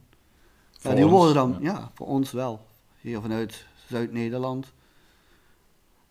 Ja, 0.71 0.95
die 0.95 1.07
worden 1.07 1.35
dan, 1.35 1.57
ja. 1.61 1.90
voor 1.95 2.07
ons 2.07 2.33
wel, 2.33 2.66
hier 3.00 3.21
vanuit 3.21 3.66
Zuid-Nederland, 3.88 4.73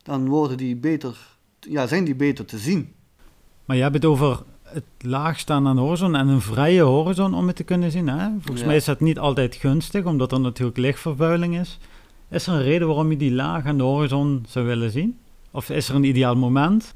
dan 0.05 0.27
worden 0.27 0.57
die 0.57 0.75
beter, 0.75 1.17
ja, 1.59 1.87
zijn 1.87 2.03
die 2.03 2.15
beter 2.15 2.45
te 2.45 2.57
zien. 2.57 2.93
Maar 3.65 3.75
je 3.75 3.81
hebt 3.81 3.95
het 3.95 4.05
over 4.05 4.43
het 4.63 4.83
laag 4.99 5.39
staan 5.39 5.67
aan 5.67 5.75
de 5.75 5.81
horizon 5.81 6.15
en 6.15 6.27
een 6.27 6.41
vrije 6.41 6.81
horizon 6.81 7.33
om 7.33 7.47
het 7.47 7.55
te 7.55 7.63
kunnen 7.63 7.91
zien. 7.91 8.07
Hè? 8.07 8.29
Volgens 8.39 8.65
mij 8.65 8.75
is 8.75 8.85
dat 8.85 8.99
niet 8.99 9.19
altijd 9.19 9.55
gunstig, 9.55 10.05
omdat 10.05 10.31
er 10.31 10.39
natuurlijk 10.39 10.77
lichtvervuiling 10.77 11.59
is. 11.59 11.79
Is 12.29 12.47
er 12.47 12.53
een 12.53 12.61
reden 12.61 12.87
waarom 12.87 13.11
je 13.11 13.17
die 13.17 13.31
laag 13.33 13.65
aan 13.65 13.77
de 13.77 13.83
horizon 13.83 14.45
zou 14.47 14.65
willen 14.65 14.91
zien? 14.91 15.19
Of 15.51 15.69
is 15.69 15.89
er 15.89 15.95
een 15.95 16.03
ideaal 16.03 16.35
moment? 16.35 16.93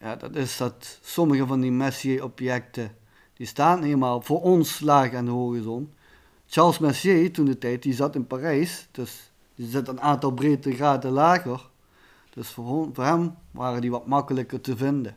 Ja, 0.00 0.16
dat 0.16 0.36
is 0.36 0.56
dat 0.56 0.98
sommige 1.02 1.46
van 1.46 1.60
die 1.60 1.72
Messier-objecten, 1.72 2.90
die 3.34 3.46
staan 3.46 3.82
helemaal 3.82 4.20
voor 4.20 4.42
ons 4.42 4.80
laag 4.80 5.14
aan 5.14 5.24
de 5.24 5.30
horizon. 5.30 5.92
Charles 6.46 6.78
Messier, 6.78 7.32
toen 7.32 7.44
de 7.44 7.58
tijd, 7.58 7.82
die 7.82 7.94
zat 7.94 8.14
in 8.14 8.26
Parijs, 8.26 8.88
dus 8.90 9.30
die 9.54 9.68
zit 9.68 9.88
een 9.88 10.00
aantal 10.00 10.30
breedtegraden 10.30 11.10
lager. 11.10 11.74
Dus 12.36 12.48
voor, 12.48 12.88
voor 12.92 13.04
hem 13.04 13.34
waren 13.50 13.80
die 13.80 13.90
wat 13.90 14.06
makkelijker 14.06 14.60
te 14.60 14.76
vinden. 14.76 15.16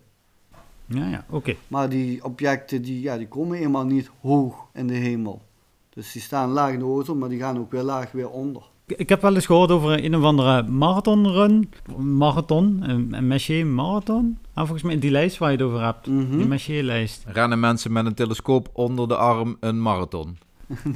Ja, 0.86 1.08
ja, 1.08 1.26
oké. 1.30 1.56
Maar 1.68 1.90
die 1.90 2.24
objecten, 2.24 2.82
die, 2.82 3.02
ja, 3.02 3.18
die 3.18 3.28
komen 3.28 3.58
eenmaal 3.58 3.86
niet 3.86 4.10
hoog 4.22 4.56
in 4.74 4.88
de 4.88 4.94
hemel. 4.94 5.42
Dus 5.90 6.12
die 6.12 6.22
staan 6.22 6.50
laag 6.50 6.72
in 6.72 6.80
de 6.80 6.86
horizon, 6.86 7.18
maar 7.18 7.30
die 7.30 7.40
gaan 7.40 7.60
ook 7.60 7.72
weer 7.72 7.82
laag 7.82 8.12
weer 8.12 8.30
onder. 8.30 8.64
Ik 8.86 9.10
heb 9.10 9.22
wel 9.22 9.36
eens 9.36 9.46
gehoord 9.46 9.72
over 9.72 10.04
een 10.04 10.16
of 10.16 10.24
andere 10.24 10.64
marathonrun. 10.64 11.70
Marathon, 11.98 12.90
een, 12.90 13.14
een 13.14 13.28
Messier 13.28 13.66
marathon. 13.66 14.38
Ah, 14.54 14.64
volgens 14.64 14.84
mij 14.84 15.00
die 15.00 15.12
lijst 15.12 15.38
waar 15.38 15.52
je 15.52 15.58
het 15.58 15.66
over 15.66 15.84
hebt. 15.84 16.08
Mm 16.08 16.38
Die 16.38 16.46
Messier-lijst. 16.48 17.24
Rennen 17.28 17.60
mensen 17.60 17.92
met 17.92 18.06
een 18.06 18.14
telescoop 18.14 18.70
onder 18.74 19.08
de 19.08 19.16
arm 19.16 19.58
een 19.60 19.82
marathon? 19.82 20.38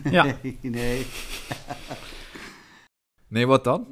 ja. 0.03 0.23
Nee, 0.41 0.57
nee. 0.61 1.05
nee, 3.27 3.47
wat 3.47 3.63
dan? 3.63 3.85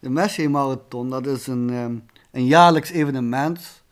De 0.00 0.10
Messier 0.10 0.50
Marathon, 0.50 1.10
dat 1.10 1.26
is 1.26 1.46
een, 1.46 1.70
um, 1.70 2.04
een 2.30 2.46
jaarlijks 2.46 2.90
evenement. 2.90 3.82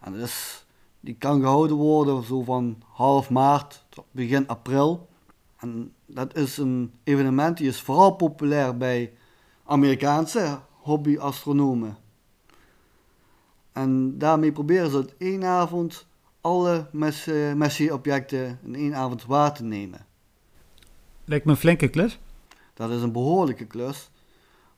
En 0.00 0.12
dat 0.12 0.20
is, 0.20 0.66
die 1.00 1.14
kan 1.14 1.40
gehouden 1.40 1.76
worden 1.76 2.24
zo 2.24 2.42
van 2.42 2.82
half 2.92 3.30
maart 3.30 3.84
tot 3.88 4.04
begin 4.10 4.48
april. 4.48 5.08
En 5.56 5.92
dat 6.06 6.36
is 6.36 6.56
een 6.56 6.92
evenement 7.04 7.56
die 7.56 7.68
is 7.68 7.80
vooral 7.80 8.10
populair 8.10 8.76
bij 8.76 9.12
Amerikaanse 9.64 10.58
hobbyastronomen. 10.70 11.96
En 13.72 14.18
daarmee 14.18 14.52
proberen 14.52 14.90
ze 14.90 14.96
het 14.96 15.14
één 15.18 15.44
avond 15.44 16.06
alle 16.40 16.88
Messier-objecten 17.56 18.58
in 18.64 18.74
één 18.74 18.94
avond 18.94 19.24
waar 19.24 19.54
te 19.54 19.62
nemen. 19.64 20.06
Lijkt 21.24 21.44
me 21.44 21.50
een 21.50 21.56
flinke 21.58 21.88
klus. 21.88 22.18
Dat 22.74 22.90
is 22.90 23.02
een 23.02 23.12
behoorlijke 23.12 23.64
klus. 23.64 24.10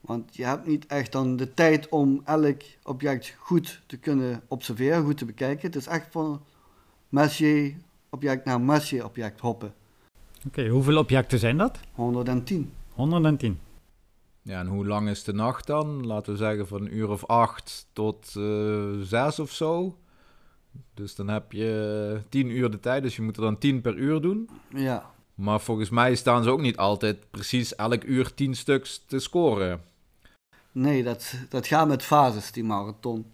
Want 0.09 0.35
je 0.35 0.45
hebt 0.45 0.67
niet 0.67 0.85
echt 0.85 1.11
dan 1.11 1.35
de 1.35 1.53
tijd 1.53 1.89
om 1.89 2.21
elk 2.25 2.61
object 2.83 3.35
goed 3.37 3.81
te 3.85 3.97
kunnen 3.97 4.41
observeren, 4.47 5.03
goed 5.03 5.17
te 5.17 5.25
bekijken. 5.25 5.65
Het 5.65 5.75
is 5.75 5.87
echt 5.87 6.07
van 6.11 6.41
Messier-object 7.09 8.45
naar 8.45 8.61
Messier-object 8.61 9.39
hoppen. 9.39 9.73
Oké, 10.47 10.67
hoeveel 10.67 10.97
objecten 10.97 11.39
zijn 11.39 11.57
dat? 11.57 11.79
110. 11.93 12.71
110. 12.93 13.59
Ja, 14.41 14.59
en 14.59 14.67
hoe 14.67 14.85
lang 14.85 15.09
is 15.09 15.23
de 15.23 15.33
nacht 15.33 15.67
dan? 15.67 16.05
Laten 16.05 16.31
we 16.31 16.37
zeggen 16.37 16.67
van 16.67 16.81
een 16.81 16.95
uur 16.95 17.09
of 17.09 17.25
acht 17.25 17.87
tot 17.93 18.33
uh, 18.37 19.01
zes 19.01 19.39
of 19.39 19.51
zo. 19.51 19.97
Dus 20.93 21.15
dan 21.15 21.27
heb 21.27 21.51
je 21.51 22.21
tien 22.29 22.49
uur 22.49 22.71
de 22.71 22.79
tijd, 22.79 23.03
dus 23.03 23.15
je 23.15 23.21
moet 23.21 23.37
er 23.37 23.43
dan 23.43 23.57
tien 23.57 23.81
per 23.81 23.95
uur 23.95 24.21
doen. 24.21 24.49
Ja. 24.73 25.11
Maar 25.35 25.59
volgens 25.59 25.89
mij 25.89 26.15
staan 26.15 26.43
ze 26.43 26.49
ook 26.49 26.61
niet 26.61 26.77
altijd 26.77 27.29
precies 27.29 27.75
elk 27.75 28.03
uur 28.03 28.33
tien 28.33 28.55
stuks 28.55 29.03
te 29.07 29.19
scoren. 29.19 29.87
Nee, 30.71 31.03
dat, 31.03 31.33
dat 31.49 31.67
gaat 31.67 31.87
met 31.87 32.03
fases, 32.03 32.51
die 32.51 32.63
marathon. 32.63 33.25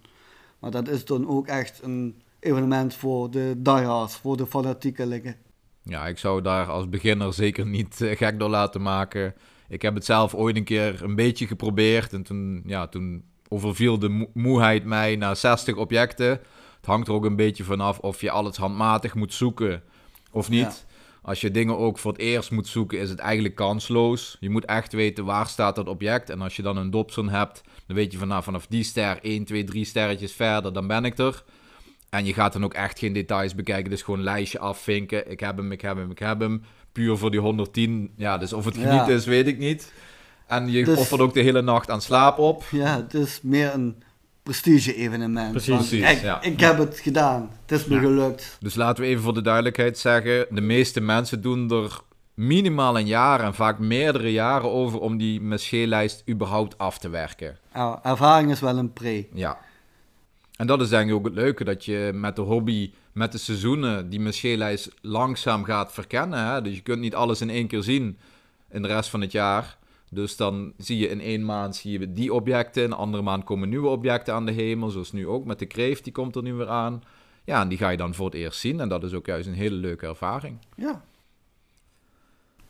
Maar 0.59 0.71
dat 0.71 0.87
is 0.87 1.05
dan 1.05 1.27
ook 1.27 1.47
echt 1.47 1.79
een 1.83 2.21
evenement 2.39 2.95
voor 2.95 3.31
de 3.31 3.53
diehards, 3.57 4.15
voor 4.15 4.37
de 4.37 4.47
fanatiekelingen. 4.47 5.35
Ja, 5.83 6.07
ik 6.07 6.17
zou 6.17 6.41
daar 6.41 6.67
als 6.67 6.89
beginner 6.89 7.33
zeker 7.33 7.65
niet 7.65 7.99
uh, 8.01 8.17
gek 8.17 8.39
door 8.39 8.49
laten 8.49 8.81
maken. 8.81 9.33
Ik 9.67 9.81
heb 9.81 9.95
het 9.95 10.05
zelf 10.05 10.35
ooit 10.35 10.55
een 10.55 10.63
keer 10.63 11.03
een 11.03 11.15
beetje 11.15 11.47
geprobeerd. 11.47 12.13
En 12.13 12.23
toen, 12.23 12.63
ja, 12.65 12.87
toen 12.87 13.23
overviel 13.47 13.99
de 13.99 14.27
moeheid 14.33 14.85
mij 14.85 15.15
naar 15.15 15.35
60 15.35 15.75
objecten. 15.75 16.29
Het 16.29 16.85
hangt 16.85 17.07
er 17.07 17.13
ook 17.13 17.25
een 17.25 17.35
beetje 17.35 17.63
vanaf 17.63 17.99
of 17.99 18.21
je 18.21 18.31
alles 18.31 18.57
handmatig 18.57 19.15
moet 19.15 19.33
zoeken 19.33 19.83
of 20.31 20.49
niet. 20.49 20.84
Als 21.25 21.41
je 21.41 21.51
dingen 21.51 21.77
ook 21.77 21.97
voor 21.97 22.11
het 22.11 22.21
eerst 22.21 22.51
moet 22.51 22.67
zoeken, 22.67 22.99
is 22.99 23.09
het 23.09 23.19
eigenlijk 23.19 23.55
kansloos. 23.55 24.37
Je 24.39 24.49
moet 24.49 24.65
echt 24.65 24.93
weten 24.93 25.25
waar 25.25 25.47
staat 25.47 25.75
dat 25.75 25.87
object. 25.87 26.29
En 26.29 26.41
als 26.41 26.55
je 26.55 26.61
dan 26.61 26.77
een 26.77 26.89
Dobson 26.89 27.29
hebt, 27.29 27.61
dan 27.87 27.95
weet 27.95 28.11
je 28.11 28.17
vanaf, 28.17 28.43
vanaf 28.43 28.65
die 28.67 28.83
ster 28.83 29.19
1, 29.21 29.43
2, 29.45 29.63
3 29.63 29.85
sterretjes 29.85 30.33
verder, 30.33 30.73
dan 30.73 30.87
ben 30.87 31.05
ik 31.05 31.17
er. 31.17 31.43
En 32.09 32.25
je 32.25 32.33
gaat 32.33 32.53
dan 32.53 32.63
ook 32.63 32.73
echt 32.73 32.99
geen 32.99 33.13
details 33.13 33.55
bekijken. 33.55 33.89
Dus 33.89 34.01
gewoon 34.01 34.19
een 34.19 34.25
lijstje 34.25 34.59
afvinken. 34.59 35.31
Ik 35.31 35.39
heb 35.39 35.57
hem, 35.57 35.71
ik 35.71 35.81
heb 35.81 35.97
hem, 35.97 36.11
ik 36.11 36.19
heb 36.19 36.39
hem. 36.39 36.63
Puur 36.91 37.17
voor 37.17 37.31
die 37.31 37.39
110. 37.39 38.11
Ja, 38.17 38.37
dus 38.37 38.53
of 38.53 38.65
het 38.65 38.77
geniet 38.77 39.07
is, 39.07 39.25
weet 39.25 39.47
ik 39.47 39.57
niet. 39.57 39.93
En 40.47 40.71
je 40.71 40.83
Dus- 40.85 40.97
offert 40.99 41.21
ook 41.21 41.33
de 41.33 41.41
hele 41.41 41.61
nacht 41.61 41.89
aan 41.89 42.01
slaap 42.01 42.37
op. 42.37 42.63
Ja, 42.71 42.95
het 42.95 43.13
is 43.13 43.39
meer 43.43 43.73
een 43.73 44.03
prestige-evenement. 44.45 45.51
Precies. 45.51 45.89
Ja. 46.21 46.41
ik 46.41 46.59
heb 46.59 46.77
het 46.77 46.99
gedaan. 46.99 47.49
Het 47.65 47.79
is 47.79 47.85
me 47.85 47.95
Ja. 47.95 48.01
gelukt. 48.01 48.57
Dus 48.59 48.75
laten 48.75 49.03
we 49.03 49.09
even 49.09 49.23
voor 49.23 49.33
de 49.33 49.41
duidelijkheid 49.41 49.97
zeggen: 49.97 50.45
de 50.49 50.61
meeste 50.61 51.01
mensen 51.01 51.41
doen 51.41 51.71
er 51.71 51.99
minimaal 52.33 52.97
een 52.99 53.05
jaar 53.07 53.39
en 53.39 53.53
vaak 53.53 53.79
meerdere 53.79 54.31
jaren 54.31 54.71
over 54.71 54.99
om 54.99 55.17
die 55.17 55.41
Messier-lijst 55.41 56.23
überhaupt 56.29 56.77
af 56.77 56.97
te 56.97 57.09
werken. 57.09 57.57
Ja, 57.73 57.99
ervaring 58.03 58.51
is 58.51 58.59
wel 58.59 58.77
een 58.77 58.93
pre. 58.93 59.27
Ja. 59.33 59.57
En 60.55 60.67
dat 60.67 60.81
is 60.81 60.89
denk 60.89 61.09
ik 61.09 61.15
ook 61.15 61.25
het 61.25 61.33
leuke, 61.33 61.63
dat 61.63 61.85
je 61.85 62.11
met 62.13 62.35
de 62.35 62.41
hobby, 62.41 62.93
met 63.11 63.31
de 63.31 63.37
seizoenen, 63.37 64.09
die 64.09 64.19
Messier-lijst 64.19 64.89
langzaam 65.01 65.63
gaat 65.63 65.93
verkennen. 65.93 66.47
Hè? 66.47 66.61
Dus 66.61 66.75
je 66.75 66.81
kunt 66.81 66.99
niet 66.99 67.15
alles 67.15 67.41
in 67.41 67.49
één 67.49 67.67
keer 67.67 67.83
zien 67.83 68.17
in 68.71 68.81
de 68.81 68.87
rest 68.87 69.09
van 69.09 69.21
het 69.21 69.31
jaar. 69.31 69.77
Dus 70.09 70.37
dan 70.37 70.73
zie 70.77 70.97
je 70.97 71.07
in 71.07 71.21
één 71.21 71.45
maand 71.45 71.75
zie 71.75 71.99
je 71.99 72.13
die 72.13 72.33
objecten, 72.33 72.83
in 72.83 72.91
een 72.91 72.97
andere 72.97 73.23
maand 73.23 73.43
komen 73.43 73.69
nieuwe 73.69 73.87
objecten 73.87 74.33
aan 74.33 74.45
de 74.45 74.51
hemel, 74.51 74.89
zoals 74.89 75.11
nu 75.11 75.27
ook 75.27 75.45
met 75.45 75.59
de 75.59 75.65
kreeft, 75.65 76.03
die 76.03 76.13
komt 76.13 76.35
er 76.35 76.43
nu 76.43 76.53
weer 76.53 76.69
aan. 76.69 77.03
Ja, 77.43 77.61
en 77.61 77.67
die 77.67 77.77
ga 77.77 77.89
je 77.89 77.97
dan 77.97 78.13
voor 78.13 78.25
het 78.25 78.35
eerst 78.35 78.59
zien 78.59 78.79
en 78.79 78.89
dat 78.89 79.03
is 79.03 79.13
ook 79.13 79.25
juist 79.25 79.47
een 79.47 79.53
hele 79.53 79.75
leuke 79.75 80.07
ervaring. 80.07 80.57
Ja. 80.75 81.03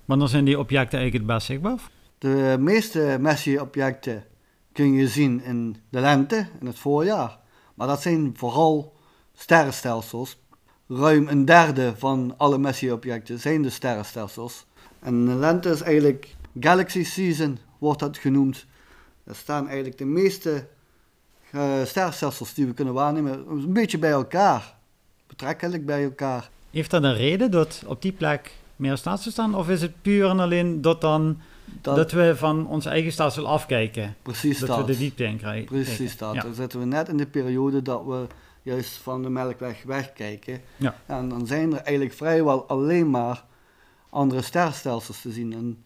Wanneer 0.06 0.28
zijn 0.28 0.46
die 0.46 0.60
objecten 0.60 1.00
eigenlijk 1.00 1.28
het 1.28 1.36
best 1.36 1.48
zichtbaar? 1.48 1.90
De 2.18 2.56
meeste 2.60 3.18
Messier-objecten 3.20 4.24
kun 4.72 4.94
je 4.94 5.08
zien 5.08 5.44
in 5.44 5.76
de 5.90 6.00
lente, 6.00 6.48
in 6.60 6.66
het 6.66 6.80
voorjaar. 6.80 7.40
Maar 7.76 7.88
dat 7.88 8.02
zijn 8.02 8.34
vooral 8.38 8.94
sterrenstelsels. 9.34 10.38
Ruim 10.88 11.28
een 11.28 11.46
derde 11.46 11.94
van 11.98 12.34
alle 12.38 12.58
Messier-objecten 12.58 13.40
zijn 13.40 13.62
de 13.62 13.70
sterrenstelsels. 13.70 14.66
En 15.00 15.26
de 15.26 15.36
lente 15.36 15.70
is 15.70 15.82
eigenlijk 15.82 16.36
Galaxy 16.60 17.04
Season, 17.04 17.58
wordt 17.78 18.00
dat 18.00 18.18
genoemd. 18.18 18.66
Er 19.24 19.36
staan 19.36 19.68
eigenlijk 19.68 19.98
de 19.98 20.06
meeste 20.06 20.68
eh, 21.52 21.84
sterrenstelsels 21.84 22.54
die 22.54 22.66
we 22.66 22.74
kunnen 22.74 22.94
waarnemen 22.94 23.46
een 23.50 23.74
beetje 23.74 23.98
bij 23.98 24.12
elkaar. 24.12 24.76
Betrekkelijk 25.28 25.86
bij 25.86 26.04
elkaar. 26.04 26.50
Heeft 26.72 26.92
dat 26.92 27.04
een 27.04 27.16
reden 27.16 27.52
dat 27.52 27.84
op 27.86 28.02
die 28.02 28.12
plek 28.12 28.52
meer 28.76 28.98
stelsels 28.98 29.34
staan? 29.34 29.56
Of 29.56 29.70
is 29.70 29.82
het 29.82 30.02
puur 30.02 30.30
en 30.30 30.40
alleen 30.40 30.82
dat, 30.82 31.02
dan, 31.02 31.38
Dat, 31.82 31.96
dat 31.96 32.12
we 32.12 32.34
van 32.36 32.68
ons 32.68 32.86
eigen 32.86 33.12
stelsel 33.12 33.48
afkijken? 33.48 34.16
precies 34.22 34.60
dat 34.60 34.68
dat. 34.68 34.78
we 34.78 34.86
de 34.86 34.98
diepte 34.98 35.24
in 35.24 35.38
krijgen? 35.38 35.66
Precies 35.66 36.18
dat. 36.18 36.34
Ja. 36.34 36.42
Dan 36.42 36.54
zitten 36.54 36.80
we 36.80 36.86
net 36.86 37.10
in 37.10 37.18
de 37.18 37.26
periode 37.26 37.82
dat 37.82 38.06
we 38.06 38.28
juist 38.62 38.98
van 38.98 39.22
de 39.22 39.30
melkweg 39.30 39.84
wegkijken. 39.84 40.62
Ja. 40.78 40.96
En 41.06 41.30
dan 41.30 41.48
zijn 41.48 41.74
er 41.74 41.80
eigenlijk 41.80 42.16
vrijwel 42.16 42.68
alleen 42.68 43.10
maar 43.10 43.44
andere 44.10 44.42
sterrenstelsels 44.42 45.22
te 45.22 45.32
zien. 45.32 45.54
En 45.54 45.85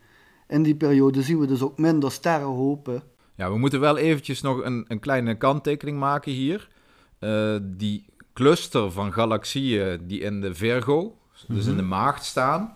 in 0.50 0.63
die 0.63 0.75
periode 0.75 1.22
zien 1.22 1.39
we 1.39 1.48
dus 1.48 1.62
ook 1.62 1.77
minder 1.77 2.12
sterrenhopen. 2.12 3.03
Ja, 3.36 3.51
we 3.51 3.58
moeten 3.58 3.79
wel 3.79 3.98
eventjes 3.98 4.41
nog 4.41 4.63
een, 4.63 4.86
een 4.88 5.00
kleine 5.00 5.36
kanttekening 5.38 5.98
maken 6.00 6.32
hier. 6.32 6.68
Eh, 7.20 7.56
die 7.62 8.06
cluster 8.34 8.91
van 8.91 9.13
galaxieën 9.13 10.00
die 10.08 10.20
in 10.20 10.41
de 10.41 10.53
Virgo, 10.53 11.15
dus 11.48 11.65
in 11.65 11.75
de 11.75 11.82
maagd 11.82 12.25
staan, 12.25 12.74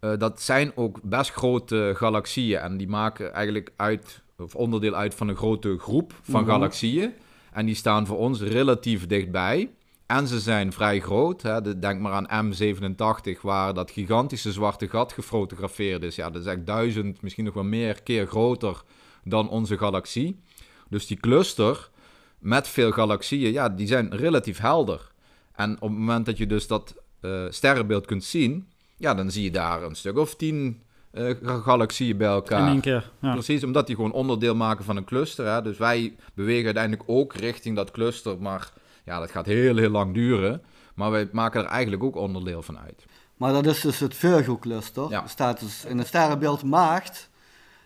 eh, 0.00 0.10
dat 0.18 0.40
zijn 0.42 0.72
ook 0.74 0.98
best 1.02 1.30
grote 1.30 1.92
galaxieën. 1.96 2.58
En 2.58 2.76
die 2.76 2.88
maken 2.88 3.32
eigenlijk 3.32 3.72
uit, 3.76 4.22
of 4.38 4.54
onderdeel 4.54 4.94
uit 4.94 5.14
van 5.14 5.28
een 5.28 5.36
grote 5.36 5.78
groep 5.78 6.12
van 6.22 6.40
Mhm. 6.42 6.50
galaxieën. 6.50 7.12
En 7.52 7.66
die 7.66 7.74
staan 7.74 8.06
voor 8.06 8.18
ons 8.18 8.40
relatief 8.40 9.06
dichtbij. 9.06 9.70
En 10.16 10.26
ze 10.28 10.40
zijn 10.40 10.72
vrij 10.72 11.00
groot. 11.00 11.42
Hè. 11.42 11.60
De- 11.60 11.78
Denk 11.78 12.00
maar 12.00 12.26
aan 12.26 12.52
M87, 12.54 13.40
waar 13.42 13.74
dat 13.74 13.90
gigantische 13.90 14.52
zwarte 14.52 14.88
gat 14.88 15.12
gefotografeerd 15.12 16.02
is. 16.02 16.16
Ja, 16.16 16.30
dat 16.30 16.42
is 16.42 16.48
echt 16.48 16.66
duizend, 16.66 17.22
misschien 17.22 17.44
nog 17.44 17.54
wel 17.54 17.64
meer 17.64 18.02
keer 18.02 18.26
groter 18.26 18.82
dan 19.24 19.48
onze 19.48 19.78
galaxie. 19.78 20.40
Dus 20.88 21.06
die 21.06 21.16
cluster 21.16 21.90
met 22.38 22.68
veel 22.68 22.90
galaxieën, 22.92 23.52
ja, 23.52 23.68
die 23.68 23.86
zijn 23.86 24.16
relatief 24.16 24.58
helder. 24.58 25.10
En 25.54 25.74
op 25.74 25.80
het 25.88 25.98
moment 25.98 26.26
dat 26.26 26.36
je 26.38 26.46
dus 26.46 26.66
dat 26.66 26.94
eh, 27.20 27.44
sterrenbeeld 27.48 28.06
kunt 28.06 28.24
zien, 28.24 28.66
ja, 28.96 29.14
dan 29.14 29.30
zie 29.30 29.42
je 29.42 29.50
daar 29.50 29.82
een 29.82 29.94
stuk 29.94 30.18
of 30.18 30.36
tien 30.36 30.80
ga- 31.14 31.60
galaxieën 31.60 32.16
bij 32.16 32.28
elkaar. 32.28 32.60
In 32.66 32.72
één 32.72 32.80
keer. 32.80 33.10
Ja. 33.20 33.32
Precies, 33.32 33.64
omdat 33.64 33.86
die 33.86 33.96
gewoon 33.96 34.12
onderdeel 34.12 34.54
maken 34.54 34.84
van 34.84 34.96
een 34.96 35.04
cluster. 35.04 35.46
Hè? 35.46 35.62
Dus 35.62 35.78
wij 35.78 36.14
bewegen 36.34 36.64
uiteindelijk 36.64 37.04
ook 37.06 37.34
richting 37.34 37.76
dat 37.76 37.90
cluster. 37.90 38.38
Maar 38.38 38.72
ja, 39.04 39.18
dat 39.18 39.30
gaat 39.30 39.46
heel, 39.46 39.76
heel 39.76 39.90
lang 39.90 40.14
duren. 40.14 40.62
Maar 40.94 41.10
wij 41.10 41.28
maken 41.32 41.60
er 41.64 41.66
eigenlijk 41.66 42.02
ook 42.02 42.16
onderdeel 42.16 42.62
van 42.62 42.78
uit. 42.78 43.04
Maar 43.36 43.52
dat 43.52 43.66
is 43.66 43.80
dus 43.80 43.98
het 43.98 44.14
Virgo-cluster. 44.16 45.10
Ja. 45.10 45.22
Er 45.22 45.28
staat 45.28 45.60
dus 45.60 45.84
in 45.84 45.98
het 45.98 46.06
sterrenbeeld 46.06 46.62
maagd. 46.62 47.30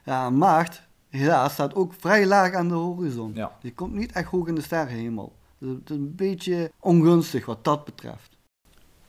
Ja, 0.04 0.30
maagd, 0.30 0.82
helaas, 1.08 1.52
staat 1.52 1.74
ook 1.74 1.92
vrij 1.98 2.26
laag 2.26 2.52
aan 2.54 2.68
de 2.68 2.74
horizon. 2.74 3.32
Ja. 3.34 3.52
Die 3.60 3.72
komt 3.74 3.94
niet 3.94 4.12
echt 4.12 4.30
hoog 4.30 4.46
in 4.46 4.54
de 4.54 4.60
sterrenhemel. 4.60 5.36
Dus 5.58 5.70
het 5.70 5.90
is 5.90 5.96
een 5.96 6.14
beetje 6.14 6.70
ongunstig 6.80 7.46
wat 7.46 7.64
dat 7.64 7.84
betreft. 7.84 8.36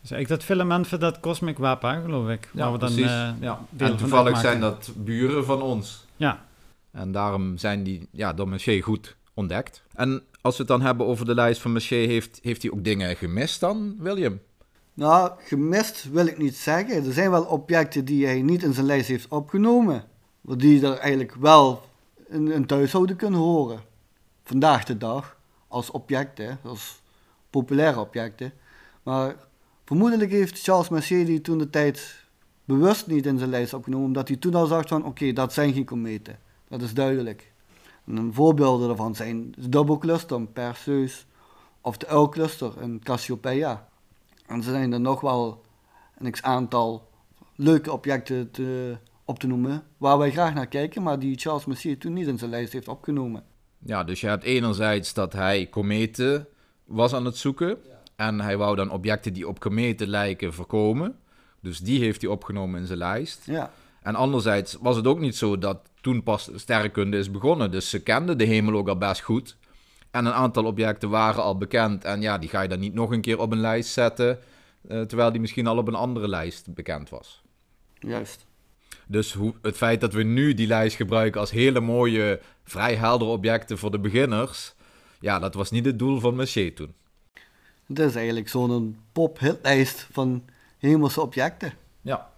Dus 0.01 0.11
eigenlijk 0.11 0.29
dat 0.29 0.43
filament 0.43 0.87
van 0.87 0.99
dat 0.99 1.19
cosmic 1.19 1.57
wapen, 1.57 2.01
geloof 2.01 2.29
ik. 2.29 2.49
we 2.53 2.59
dan, 2.59 2.77
precies. 2.77 3.01
eh, 3.05 3.29
ja. 3.39 3.59
En 3.77 3.97
toevallig 3.97 4.37
zijn 4.37 4.59
dat 4.59 4.91
buren 4.95 5.45
van 5.45 5.61
ons. 5.61 6.05
Ja, 6.15 6.45
En 6.91 7.11
daarom 7.11 7.57
zijn 7.57 7.83
die 7.83 8.07
ja, 8.11 8.33
door 8.33 8.49
Messier 8.49 8.83
goed 8.83 9.15
ontdekt. 9.37 9.83
En 9.93 10.23
als 10.41 10.57
we 10.57 10.63
het 10.63 10.71
dan 10.71 10.81
hebben 10.81 11.05
over 11.05 11.25
de 11.25 11.33
lijst 11.33 11.61
van 11.61 11.71
Messier, 11.71 12.07
heeft, 12.07 12.39
heeft 12.41 12.61
hij 12.61 12.71
ook 12.71 12.83
dingen 12.83 13.15
gemist 13.15 13.59
dan, 13.59 13.95
William? 13.99 14.39
Nou, 14.93 15.31
gemist 15.39 16.09
wil 16.11 16.25
ik 16.25 16.37
niet 16.37 16.55
zeggen. 16.55 17.05
Er 17.05 17.13
zijn 17.13 17.31
wel 17.31 17.43
objecten 17.43 18.05
die 18.05 18.25
hij 18.25 18.41
niet 18.41 18.63
in 18.63 18.73
zijn 18.73 18.85
lijst 18.85 19.07
heeft 19.07 19.27
opgenomen. 19.27 20.03
Die 20.41 20.85
er 20.85 20.97
eigenlijk 20.97 21.35
wel 21.35 21.81
in 22.29 22.51
een 22.51 22.65
thuishouden 22.65 23.15
kunnen 23.15 23.39
horen. 23.39 23.79
Vandaag 24.43 24.83
de 24.83 24.97
dag. 24.97 25.37
Als 25.67 25.91
objecten, 25.91 26.59
als 26.63 27.01
populaire 27.49 27.99
objecten. 27.99 28.53
Maar 29.03 29.35
vermoedelijk 29.85 30.31
heeft 30.31 30.63
Charles 30.63 30.89
Messier 30.89 31.25
die 31.25 31.41
toen 31.41 31.57
de 31.57 31.69
tijd 31.69 32.25
bewust 32.65 33.07
niet 33.07 33.25
in 33.25 33.37
zijn 33.37 33.49
lijst 33.49 33.73
opgenomen. 33.73 34.07
Omdat 34.07 34.27
hij 34.27 34.37
toen 34.37 34.55
al 34.55 34.65
zag 34.65 34.87
van 34.87 35.05
oké, 35.05 35.33
dat 35.33 35.53
zijn 35.53 35.73
geen 35.73 35.85
kometen. 35.85 36.39
Dat 36.67 36.81
is 36.81 36.93
duidelijk. 36.93 37.51
En 38.07 38.17
een 38.17 38.33
voorbeelden 38.33 38.87
daarvan 38.87 39.15
zijn 39.15 39.51
de 39.51 39.69
Double 39.69 39.97
Cluster, 39.97 40.47
Perseus. 40.47 41.25
Of 41.81 41.97
de 41.97 42.07
Uilcluster 42.07 42.81
in 42.81 43.01
Cassiopeia. 43.03 43.89
En 44.45 44.57
er 44.57 44.63
zijn 44.63 44.93
er 44.93 44.99
nog 44.99 45.21
wel 45.21 45.61
een 46.17 46.31
x-aantal 46.31 47.09
leuke 47.55 47.91
objecten 47.91 48.51
te, 48.51 48.97
op 49.25 49.39
te 49.39 49.47
noemen, 49.47 49.83
waar 49.97 50.17
wij 50.17 50.31
graag 50.31 50.53
naar 50.53 50.67
kijken, 50.67 51.03
maar 51.03 51.19
die 51.19 51.37
Charles 51.37 51.65
Messier 51.65 51.97
toen 51.97 52.13
niet 52.13 52.27
in 52.27 52.37
zijn 52.37 52.49
lijst 52.49 52.73
heeft 52.73 52.87
opgenomen. 52.87 53.43
Ja, 53.79 54.03
dus 54.03 54.21
je 54.21 54.27
hebt 54.27 54.43
enerzijds 54.43 55.13
dat 55.13 55.33
hij 55.33 55.65
kometen 55.65 56.47
was 56.85 57.13
aan 57.13 57.25
het 57.25 57.37
zoeken. 57.37 57.77
En 58.15 58.41
hij 58.41 58.57
wou 58.57 58.75
dan 58.75 58.91
objecten 58.91 59.33
die 59.33 59.47
op 59.47 59.59
kometen 59.59 60.07
lijken 60.07 60.53
voorkomen. 60.53 61.15
Dus 61.59 61.79
die 61.79 61.99
heeft 61.99 62.21
hij 62.21 62.29
opgenomen 62.29 62.79
in 62.79 62.87
zijn 62.87 62.97
lijst. 62.97 63.41
Ja, 63.45 63.71
En 64.01 64.15
anderzijds 64.15 64.77
was 64.81 64.95
het 64.95 65.07
ook 65.07 65.19
niet 65.19 65.35
zo 65.35 65.57
dat 65.57 65.79
toen 66.07 66.23
pas 66.23 66.49
sterrenkunde 66.55 67.17
is 67.17 67.31
begonnen. 67.31 67.71
Dus 67.71 67.89
ze 67.89 68.03
kenden 68.03 68.37
de 68.37 68.43
hemel 68.43 68.73
ook 68.73 68.87
al 68.87 68.97
best 68.97 69.21
goed. 69.21 69.57
En 70.11 70.25
een 70.25 70.33
aantal 70.33 70.65
objecten 70.65 71.09
waren 71.09 71.43
al 71.43 71.57
bekend. 71.57 72.03
En 72.03 72.21
ja, 72.21 72.37
die 72.37 72.49
ga 72.49 72.61
je 72.61 72.67
dan 72.67 72.79
niet 72.79 72.93
nog 72.93 73.11
een 73.11 73.21
keer 73.21 73.39
op 73.39 73.51
een 73.51 73.59
lijst 73.59 73.89
zetten. 73.93 74.39
eh, 74.87 75.01
terwijl 75.01 75.31
die 75.31 75.41
misschien 75.41 75.67
al 75.67 75.77
op 75.77 75.87
een 75.87 75.95
andere 75.95 76.27
lijst 76.27 76.73
bekend 76.73 77.09
was. 77.09 77.41
juist. 77.99 78.45
Dus 79.07 79.33
hoe, 79.33 79.53
het 79.61 79.77
feit 79.77 80.01
dat 80.01 80.13
we 80.13 80.23
nu 80.23 80.53
die 80.53 80.67
lijst 80.67 80.95
gebruiken 80.95 81.39
als 81.39 81.51
hele 81.51 81.79
mooie, 81.79 82.39
vrij 82.63 82.95
heldere 82.95 83.31
objecten 83.31 83.77
voor 83.77 83.91
de 83.91 83.99
beginners. 83.99 84.73
Ja, 85.19 85.39
dat 85.39 85.53
was 85.53 85.71
niet 85.71 85.85
het 85.85 85.99
doel 85.99 86.19
van 86.19 86.35
Messier 86.35 86.75
toen. 86.75 86.93
Het 87.87 87.99
is 87.99 88.15
eigenlijk 88.15 88.49
zo'n 88.49 88.97
pop-hitlijst 89.11 90.07
van 90.11 90.43
hemelse 90.77 91.21
objecten. 91.21 91.73
Ja. 92.01 92.29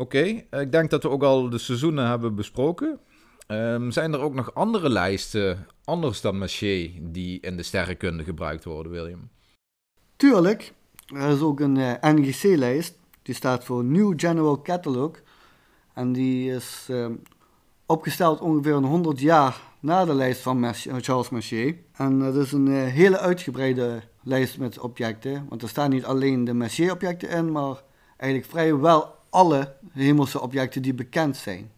Oké, 0.00 0.42
eh, 0.50 0.60
ik 0.60 0.72
denk 0.72 0.90
dat 0.90 1.02
we 1.02 1.08
ook 1.08 1.22
al 1.22 1.50
de 1.50 1.58
seizoenen 1.58 2.06
hebben 2.06 2.34
besproken. 2.34 3.00
Ehm, 3.46 3.90
zijn 3.90 4.12
er 4.12 4.20
ook 4.20 4.34
nog 4.34 4.54
andere 4.54 4.88
lijsten, 4.88 5.66
anders 5.84 6.20
dan 6.20 6.38
Messier, 6.38 6.90
die 7.00 7.40
in 7.40 7.56
de 7.56 7.62
sterrenkunde 7.62 8.24
gebruikt 8.24 8.64
worden, 8.64 8.92
William? 8.92 9.28
Tuurlijk, 10.16 10.72
er 11.14 11.28
is 11.28 11.40
ook 11.40 11.60
een 11.60 11.76
eh, 11.76 12.12
NGC-lijst, 12.12 12.98
die 13.22 13.34
staat 13.34 13.64
voor 13.64 13.84
New 13.84 14.12
General 14.16 14.62
Catalog. 14.62 15.10
En 15.94 16.12
die 16.12 16.54
is 16.54 16.86
eh, 16.90 17.06
opgesteld 17.86 18.40
ongeveer 18.40 18.74
een 18.74 18.84
100 18.84 19.20
jaar 19.20 19.60
na 19.80 20.04
de 20.04 20.14
lijst 20.14 20.40
van 20.40 20.64
eh, 20.64 20.72
Charles 20.72 21.30
Messier. 21.30 21.76
En 21.92 22.18
dat 22.18 22.36
is 22.36 22.52
een 22.52 22.68
hele 22.68 23.18
uitgebreide 23.18 24.02
lijst 24.22 24.58
met 24.58 24.78
objecten, 24.78 25.46
want 25.48 25.62
er 25.62 25.68
staan 25.68 25.90
niet 25.90 26.04
alleen 26.04 26.44
de 26.44 26.54
Messier-objecten 26.54 27.28
in, 27.28 27.52
maar 27.52 27.82
eigenlijk 28.16 28.50
vrijwel 28.50 29.18
alle 29.30 29.72
hemelse 29.92 30.40
objecten 30.40 30.82
die 30.82 30.94
bekend 30.94 31.36
zijn. 31.36 31.70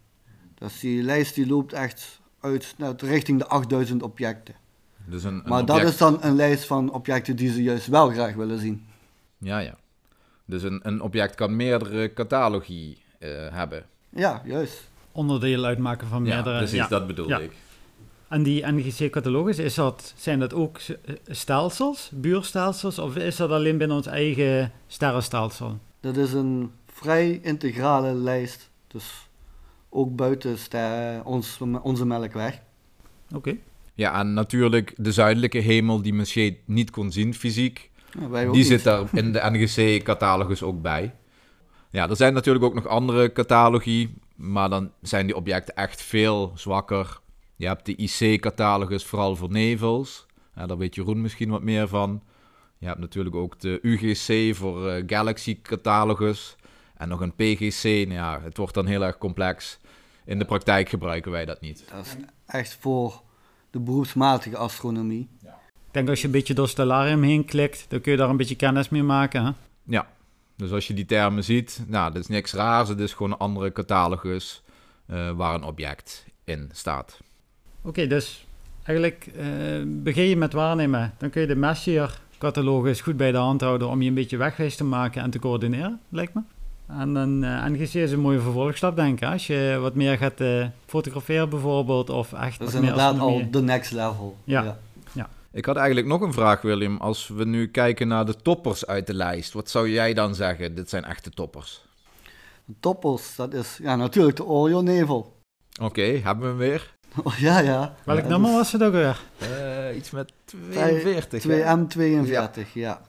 Dus 0.55 0.81
die 0.81 1.03
lijst 1.03 1.35
die 1.35 1.47
loopt 1.47 1.73
echt 1.73 2.21
uit 2.41 2.75
naar 2.79 2.95
richting 2.97 3.39
de 3.39 3.47
8000 3.47 4.03
objecten. 4.03 4.55
Dus 5.07 5.25
een, 5.25 5.35
een 5.35 5.43
Maar 5.49 5.65
dat 5.65 5.83
is 5.83 5.97
dan 5.97 6.19
een 6.21 6.35
lijst 6.37 6.65
van 6.65 6.93
objecten 6.93 7.37
die 7.37 7.53
ze 7.53 7.63
juist 7.63 7.87
wel 7.87 8.11
graag 8.11 8.35
willen 8.35 8.59
zien. 8.59 8.85
Ja, 9.39 9.59
ja. 9.59 9.75
Dus 10.45 10.63
een, 10.63 10.81
een 10.83 11.01
object 11.01 11.35
kan 11.35 11.57
meerdere 11.57 12.13
catalogi 12.13 12.99
eh, 13.19 13.29
hebben. 13.51 13.85
Ja, 14.09 14.43
juist. 14.45 14.91
onderdeel 15.13 15.65
uitmaken 15.65 16.07
van 16.07 16.25
Ja, 16.25 16.35
meerdere. 16.35 16.57
precies, 16.59 16.77
ja. 16.77 16.89
dat 16.89 17.07
bedoel 17.07 17.29
Ja. 17.29 17.39
ik. 17.39 17.53
En 18.29 18.43
die 18.43 18.67
NGC-catalogus, 18.67 19.59
is 19.59 19.75
dat, 19.75 20.13
zijn 20.17 20.39
dat 20.39 20.55
ook 20.55 20.79
eh, 20.79 21.15
stelsels, 21.27 22.11
buurstelsels, 22.15 22.99
of 22.99 23.17
is 23.17 23.37
dat 23.37 23.51
alleen 23.51 23.79
binnen 23.79 23.97
ons 23.97 24.07
eigen 24.07 24.73
sterrenstelsel? 24.87 25.79
Dat 26.01 26.17
is 26.17 26.33
een 26.33 26.71
vrij 27.03 27.39
integrale 27.43 28.15
lijst. 28.15 28.71
Dus 28.87 29.29
ook 29.89 30.17
buiten 30.17 30.57
ons, 31.25 31.61
onze 31.83 32.07
melkweg. 32.07 32.61
Oké. 33.35 33.57
Ja, 33.95 34.19
en 34.21 34.33
natuurlijk 34.35 34.95
de 34.97 35.13
zuidelijke 35.13 35.59
hemel 35.59 36.03
die 36.03 36.15
Monsieur 36.15 36.57
niet 36.65 36.91
kon 36.91 37.13
zien 37.13 37.35
fysiek, 37.35 37.91
Ja, 38.21 38.29
wij 38.29 38.47
ook 38.47 38.53
die 38.53 38.63
niet. 38.63 38.71
zit 38.71 38.85
daar 38.85 39.05
in 39.13 39.33
de 39.33 39.41
NGC-catalogus 39.53 40.63
ook 40.63 40.83
bij. 40.83 41.15
Ja, 41.91 42.09
er 42.09 42.17
zijn 42.17 42.35
natuurlijk 42.35 42.65
ook 42.65 42.75
nog 42.75 42.87
andere 42.87 43.33
catalogi, 43.33 44.15
maar 44.35 44.69
dan 44.71 44.91
zijn 45.03 45.27
die 45.27 45.37
objecten 45.37 45.75
echt 45.77 46.03
veel 46.03 46.53
zwakker. 46.55 47.21
Je 47.57 47.67
hebt 47.67 47.87
de 47.87 47.97
IC-catalogus 47.97 49.05
vooral 49.05 49.37
voor 49.37 49.51
nevels. 49.51 50.27
Ja, 50.55 50.67
daar 50.67 50.79
weet 50.79 50.95
Jeroen 50.95 51.21
misschien 51.21 51.51
wat 51.51 51.63
meer 51.63 51.89
van. 51.89 52.23
Je 52.79 52.87
hebt 52.87 52.99
natuurlijk 53.01 53.35
ook 53.37 53.61
de 53.61 53.79
UGC 53.83 54.55
voor 54.57 54.89
eh, 54.89 55.03
Galaxy-catalogus. 55.07 56.57
En 57.03 57.09
nog 57.09 57.21
een 57.21 57.35
PGC. 57.35 57.85
Nou 57.85 58.13
ja, 58.13 58.41
het 58.43 58.57
wordt 58.57 58.75
dan 58.75 58.87
heel 58.87 59.03
erg 59.03 59.19
complex. 59.19 59.79
In 60.25 60.39
de 60.39 60.45
praktijk 60.45 60.89
gebruiken 60.89 61.31
wij 61.31 61.45
dat 61.45 61.61
niet. 61.61 61.85
Dat 61.95 62.07
is 62.07 62.17
echt 62.47 62.77
voor 62.81 63.23
de 63.71 63.79
beroepsmatige 63.81 64.57
astronomie. 64.57 65.29
Ik 65.43 65.99
denk 65.99 66.09
als 66.09 66.21
je 66.21 66.27
een 66.27 66.33
beetje 66.33 66.55
door 66.55 66.69
Stellarium 66.69 67.23
heen 67.23 67.45
klikt, 67.45 67.85
dan 67.89 68.01
kun 68.01 68.13
je 68.13 68.19
daar 68.19 68.29
een 68.29 68.37
beetje 68.37 68.57
kennis 68.57 68.89
mee 68.89 69.03
maken. 69.03 69.45
Hè? 69.45 69.51
Ja, 69.83 70.07
dus 70.57 70.71
als 70.71 70.87
je 70.87 70.95
die 70.95 71.05
termen 71.05 71.45
ziet, 71.45 71.83
nou, 71.87 72.13
dat 72.13 72.23
is 72.23 72.29
niks 72.29 72.53
raars. 72.53 72.89
Het 72.89 73.01
is 73.01 73.13
gewoon 73.13 73.33
een 73.33 73.39
andere 73.39 73.73
catalogus 73.73 74.63
eh, 75.07 75.31
waar 75.31 75.55
een 75.55 75.65
object 75.65 76.25
in 76.45 76.71
staat. 76.73 77.21
Oké, 77.83 78.07
dus 78.07 78.47
eigenlijk 78.83 79.27
eh, 79.37 79.47
begin 79.87 80.25
je 80.25 80.37
met 80.37 80.53
waarnemen. 80.53 81.15
Dan 81.19 81.31
kun 81.31 81.41
je 81.41 81.47
de 81.47 81.57
Messier-catalogus 81.57 83.01
goed 83.01 83.17
bij 83.17 83.33
de 83.33 83.39
hand 83.39 83.61
houden 83.61 83.89
om 83.89 84.03
je 84.03 84.09
een 84.09 84.15
beetje 84.15 84.37
wegwijs 84.37 84.77
te 84.77 84.85
maken 84.85 85.23
en 85.23 85.31
te 85.31 85.39
coördineren, 85.39 86.01
lijkt 86.09 86.35
me. 86.35 86.41
En 86.99 87.15
dan 87.15 87.45
eh, 87.45 87.65
NGC 87.65 87.95
is 87.95 88.13
een 88.13 88.21
mooie 88.21 88.41
vervolgstap, 88.41 88.97
denk 88.97 89.21
ik. 89.21 89.29
Als 89.29 89.47
je 89.47 89.79
wat 89.81 89.95
meer 89.95 90.17
gaat 90.19 90.41
eh, 90.41 90.67
fotograferen 90.87 91.49
bijvoorbeeld, 91.49 92.11
of 92.11 92.33
echt 92.33 92.59
Dat 92.59 92.69
is 92.69 92.75
wat 92.75 92.83
meer 92.83 92.93
inderdaad 92.93 93.19
al 93.19 93.51
de 93.51 93.63
next 93.63 93.93
level. 93.93 94.37
Ja. 94.45 94.79
Ik 95.53 95.65
had 95.65 95.77
eigenlijk 95.77 96.07
nog 96.07 96.21
een 96.21 96.33
vraag, 96.33 96.61
William. 96.61 96.97
Als 96.97 97.29
we 97.29 97.45
nu 97.45 97.69
kijken 97.69 98.09
naar 98.09 98.27
de 98.27 98.37
toppers 98.37 98.87
uit 98.87 99.07
de 99.07 99.15
lijst, 99.15 99.53
wat 99.53 99.71
zou 99.71 99.91
jij 99.91 100.15
dan 100.15 100.35
zeggen? 100.35 100.75
Dit 100.75 100.89
zijn 100.89 101.05
echte 101.05 101.31
toppers. 101.31 101.85
De 102.65 102.75
toppers, 102.81 103.37
dat 103.37 103.55
is 103.55 103.79
ja, 103.83 103.97
natuurlijk 103.97 104.37
de 104.37 104.45
Orion-nevel. 104.45 105.37
Oké, 105.81 106.03
hebben 106.03 106.43
we 106.43 106.49
hem 106.49 106.57
weer? 106.57 106.95
Oh, 107.23 107.35
ja, 107.39 107.59
ja. 107.59 107.95
Welk 108.05 108.21
Ja, 108.21 108.29
nummer 108.29 108.49
dus 108.49 108.59
was 108.59 108.73
het 108.73 108.83
ook 108.83 108.93
weer? 108.93 109.21
Eh, 109.39 109.97
iets 109.97 110.11
met 110.11 110.33
42. 110.71 111.43
hè? 111.43 111.49
2M42, 111.49 112.27
ja. 112.27 112.47
klopt. 112.47 112.73
Ja, 112.73 113.01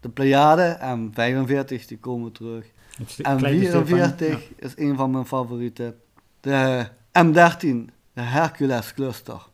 de 0.00 0.08
Pleiade, 0.08 0.78
M45, 0.80 1.86
die 1.86 1.98
komen 1.98 2.32
terug. 2.32 2.72
Van- 3.04 3.38
M44 3.38 3.88
ja. 3.88 4.14
is 4.56 4.72
een 4.76 4.96
van 4.96 5.10
mijn 5.10 5.26
favorieten. 5.26 6.00
De 6.40 6.86
M13, 7.12 7.92
de 8.12 8.20
Hercules 8.20 8.94
cluster. 8.94 9.46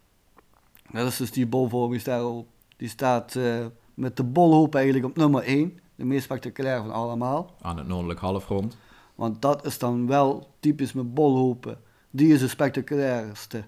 Dat 0.92 1.06
is 1.06 1.16
dus 1.16 1.30
die 1.32 1.46
bolvormige 1.46 2.00
ster. 2.00 2.44
Die 2.76 2.88
staat 2.88 3.34
eh, 3.34 3.66
met 3.94 4.16
de 4.16 4.24
bolhoop 4.24 4.74
eigenlijk 4.74 5.04
op 5.04 5.16
nummer 5.16 5.42
1. 5.42 5.78
De 5.94 6.04
meest 6.04 6.24
spectaculaire 6.24 6.82
van 6.82 6.92
allemaal. 6.92 7.54
Aan 7.60 7.76
het 7.76 7.86
noordelijk 7.86 8.20
halfrond. 8.20 8.76
Want 9.14 9.42
dat 9.42 9.66
is 9.66 9.78
dan 9.78 10.06
wel 10.06 10.48
typisch 10.60 10.92
met 10.92 11.14
bolhopen. 11.14 11.78
Die 12.10 12.32
is 12.32 12.40
de 12.40 12.48
spectaculairste. 12.48 13.58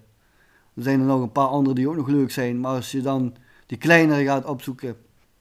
Er 0.73 0.83
zijn 0.83 0.99
er 0.99 1.05
nog 1.05 1.21
een 1.21 1.31
paar 1.31 1.47
andere 1.47 1.75
die 1.75 1.89
ook 1.89 1.95
nog 1.95 2.07
leuk 2.07 2.31
zijn. 2.31 2.59
Maar 2.59 2.75
als 2.75 2.91
je 2.91 3.01
dan 3.01 3.35
die 3.65 3.77
kleinere 3.77 4.23
gaat 4.23 4.45
opzoeken, 4.45 4.95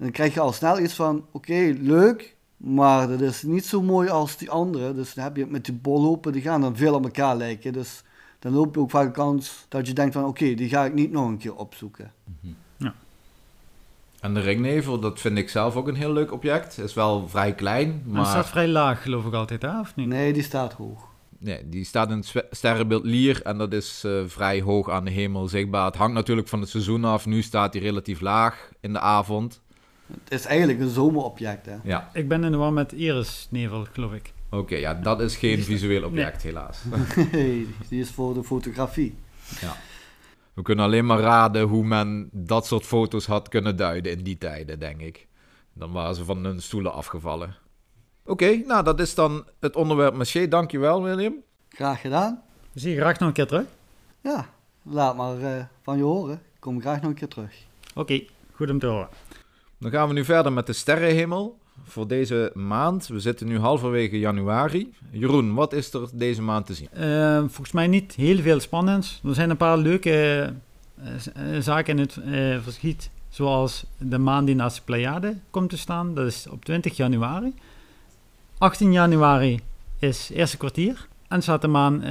dan 0.05 0.13
krijg 0.13 0.35
je 0.35 0.41
al 0.41 0.53
snel 0.53 0.79
iets 0.79 0.95
van: 0.95 1.27
oké, 1.33 1.75
leuk. 1.81 2.37
Maar 2.57 3.09
dat 3.09 3.21
is 3.21 3.43
niet 3.43 3.67
zo 3.67 3.83
mooi 3.83 4.09
als 4.09 4.37
die 4.37 4.51
andere. 4.51 4.95
Dus 4.95 5.15
dan 5.15 5.25
heb 5.25 5.37
je 5.37 5.47
met 5.47 5.65
die 5.65 5.75
bolhopen, 5.75 6.33
die 6.33 6.43
gaan 6.43 6.61
dan 6.61 6.77
veel 6.77 6.95
op 6.95 7.05
elkaar 7.05 7.37
lijken. 7.37 7.73
Dus 7.73 8.03
dan 8.39 8.53
loop 8.53 8.75
je 8.75 8.81
ook 8.81 8.91
vaak 8.91 9.07
de 9.07 9.13
kans 9.13 9.67
dat 9.69 9.87
je 9.87 9.93
denkt 9.93 10.15
van 10.15 10.25
oké, 10.25 10.55
die 10.55 10.69
ga 10.69 10.85
ik 10.85 10.95
niet 10.95 11.13
nog 11.13 11.29
een 11.29 11.39
keer 11.39 11.55
opzoeken. 11.55 12.13
En 14.21 14.35
de 14.35 14.41
ringnevel, 14.41 15.01
dat 15.01 15.21
vind 15.21 15.39
ik 15.39 15.49
zelf 15.49 15.77
ook 15.77 15.89
een 15.89 15.95
heel 15.95 16.13
leuk 16.13 16.33
object. 16.33 16.79
Is 16.79 16.95
wel 16.95 17.29
vrij 17.29 17.55
klein, 17.55 18.03
Maar 18.07 18.21
het 18.21 18.31
staat 18.31 18.49
vrij 18.49 18.69
laag, 18.69 19.03
geloof 19.03 19.25
ik 19.25 19.33
altijd, 19.33 19.63
hè? 19.63 19.81
of 19.81 19.97
niet? 19.97 20.09
Nee, 20.09 20.33
die 20.33 20.43
staat 20.43 20.73
hoog. 20.73 21.09
nee, 21.39 21.69
die 21.69 21.85
staat 21.85 22.11
in 22.11 22.17
het 22.17 22.47
sterrenbeeld 22.51 23.05
Lier 23.05 23.43
en 23.43 23.59
dat 23.59 23.73
is 23.73 24.03
eh, 24.05 24.23
vrij 24.27 24.61
hoog 24.61 24.91
aan 24.91 25.05
de 25.05 25.11
hemel 25.11 25.49
zichtbaar. 25.49 25.85
Het 25.85 25.97
hangt 25.97 26.15
natuurlijk 26.15 26.49
van 26.49 26.61
het 26.61 26.69
seizoen 26.69 27.05
af. 27.05 27.27
Nu 27.27 27.43
staat 27.43 27.73
hij 27.73 27.83
relatief 27.83 28.21
laag 28.21 28.71
in 28.81 28.93
de 28.93 29.01
avond. 29.01 29.63
Het 30.07 30.33
is 30.33 30.45
eigenlijk 30.45 30.81
een 30.81 30.89
zomerobject. 30.89 31.67
Hè? 31.67 31.77
Ja, 31.83 32.11
Ik 32.13 32.29
ben 32.29 32.45
in 32.45 32.51
de 32.51 32.57
war 32.57 32.73
met 32.73 32.93
Iris-nevel, 32.93 33.87
geloof 33.93 34.13
ik. 34.13 34.33
oké, 34.51 34.77
ja, 34.77 34.95
dat 34.95 35.21
is 35.21 35.37
geen 35.37 35.63
visueel 35.63 36.05
object 36.05 36.43
helaas. 36.43 36.83
Nee, 37.33 37.69
die 37.89 38.01
is 38.01 38.11
voor 38.11 38.35
de 38.35 38.45
fotografie. 38.45 39.15
We 40.55 40.63
kunnen 40.63 40.85
alleen 40.85 41.07
maar 41.07 41.19
raden 41.21 41.63
hoe 41.63 41.85
men 41.85 42.29
dat 42.33 42.67
soort 42.67 42.85
foto's 42.87 43.27
had 43.27 43.49
kunnen 43.49 43.77
duiden 43.77 44.13
in 44.13 44.23
die 44.25 44.39
tijden, 44.39 44.79
denk 44.79 45.01
ik. 45.01 45.27
Dan 45.73 45.93
waren 45.93 46.15
ze 46.15 46.25
van 46.25 46.45
hun 46.45 46.63
stoelen 46.63 46.93
afgevallen. 46.93 47.57
Oké, 48.27 48.57
nou 48.67 48.85
dat 48.85 49.01
is 49.01 49.15
dan 49.15 49.45
het 49.61 49.77
onderwerp 49.77 50.15
Monsieur. 50.15 50.49
Dankjewel, 50.49 51.03
William. 51.03 51.35
Graag 51.69 52.01
gedaan. 52.01 52.43
Zie 52.75 52.91
je 52.95 53.01
graag 53.01 53.19
nog 53.19 53.29
een 53.29 53.35
keer 53.35 53.47
terug? 53.47 53.67
Ja, 54.21 54.49
laat 54.83 55.17
maar 55.17 55.39
eh, 55.41 55.65
van 55.83 55.97
je 55.97 56.03
horen. 56.03 56.35
Ik 56.35 56.61
kom 56.61 56.81
graag 56.81 57.01
nog 57.01 57.11
een 57.11 57.17
keer 57.17 57.29
terug. 57.29 57.55
Oké, 57.95 58.25
goed 58.53 58.71
om 58.71 58.79
te 58.79 58.87
horen. 58.87 59.09
Dan 59.85 59.93
gaan 59.93 60.09
we 60.09 60.15
nu 60.15 60.25
verder 60.25 60.53
met 60.53 60.67
de 60.67 60.73
sterrenhemel 60.73 61.59
voor 61.83 62.09
deze 62.09 62.51
maand. 62.55 63.07
We 63.07 63.21
zitten 63.21 63.47
nu 63.47 63.59
halverwege 63.59 64.19
januari. 64.19 64.93
Jeroen, 65.11 65.55
wat 65.55 65.73
is 65.73 65.93
er 65.93 66.09
deze 66.13 66.43
maand 66.43 66.67
te 66.67 66.75
zien? 66.75 66.89
Eh, 66.91 67.39
volgens 67.39 67.73
mij 67.73 67.87
niet 67.87 68.15
heel 68.15 68.39
veel 68.39 68.61
spannends. 68.61 69.21
Er 69.25 69.35
zijn 69.35 69.51
een 69.51 69.57
paar 69.57 69.79
leuke 69.79 70.11
eh, 70.11 71.55
eh, 71.57 71.63
zaken 71.63 71.99
in 71.99 72.01
het 72.01 72.19
verschiet. 72.63 73.11
Zoals 73.29 73.85
de 73.99 74.19
maan 74.19 74.45
die 74.45 74.55
naast 74.55 74.77
de 74.77 74.83
Pleiade 74.85 75.37
komt 75.51 75.71
te 75.71 75.79
staan. 75.79 76.15
Dat 76.15 76.27
is 76.27 76.47
op 76.51 76.65
20 76.65 76.97
januari. 76.97 77.55
18 78.59 78.93
januari 78.93 79.61
is 79.99 80.31
eerste 80.33 80.57
kwartier. 80.57 81.09
En 81.29 81.43
staat 81.43 81.61
de 81.61 81.69
maan 81.69 82.05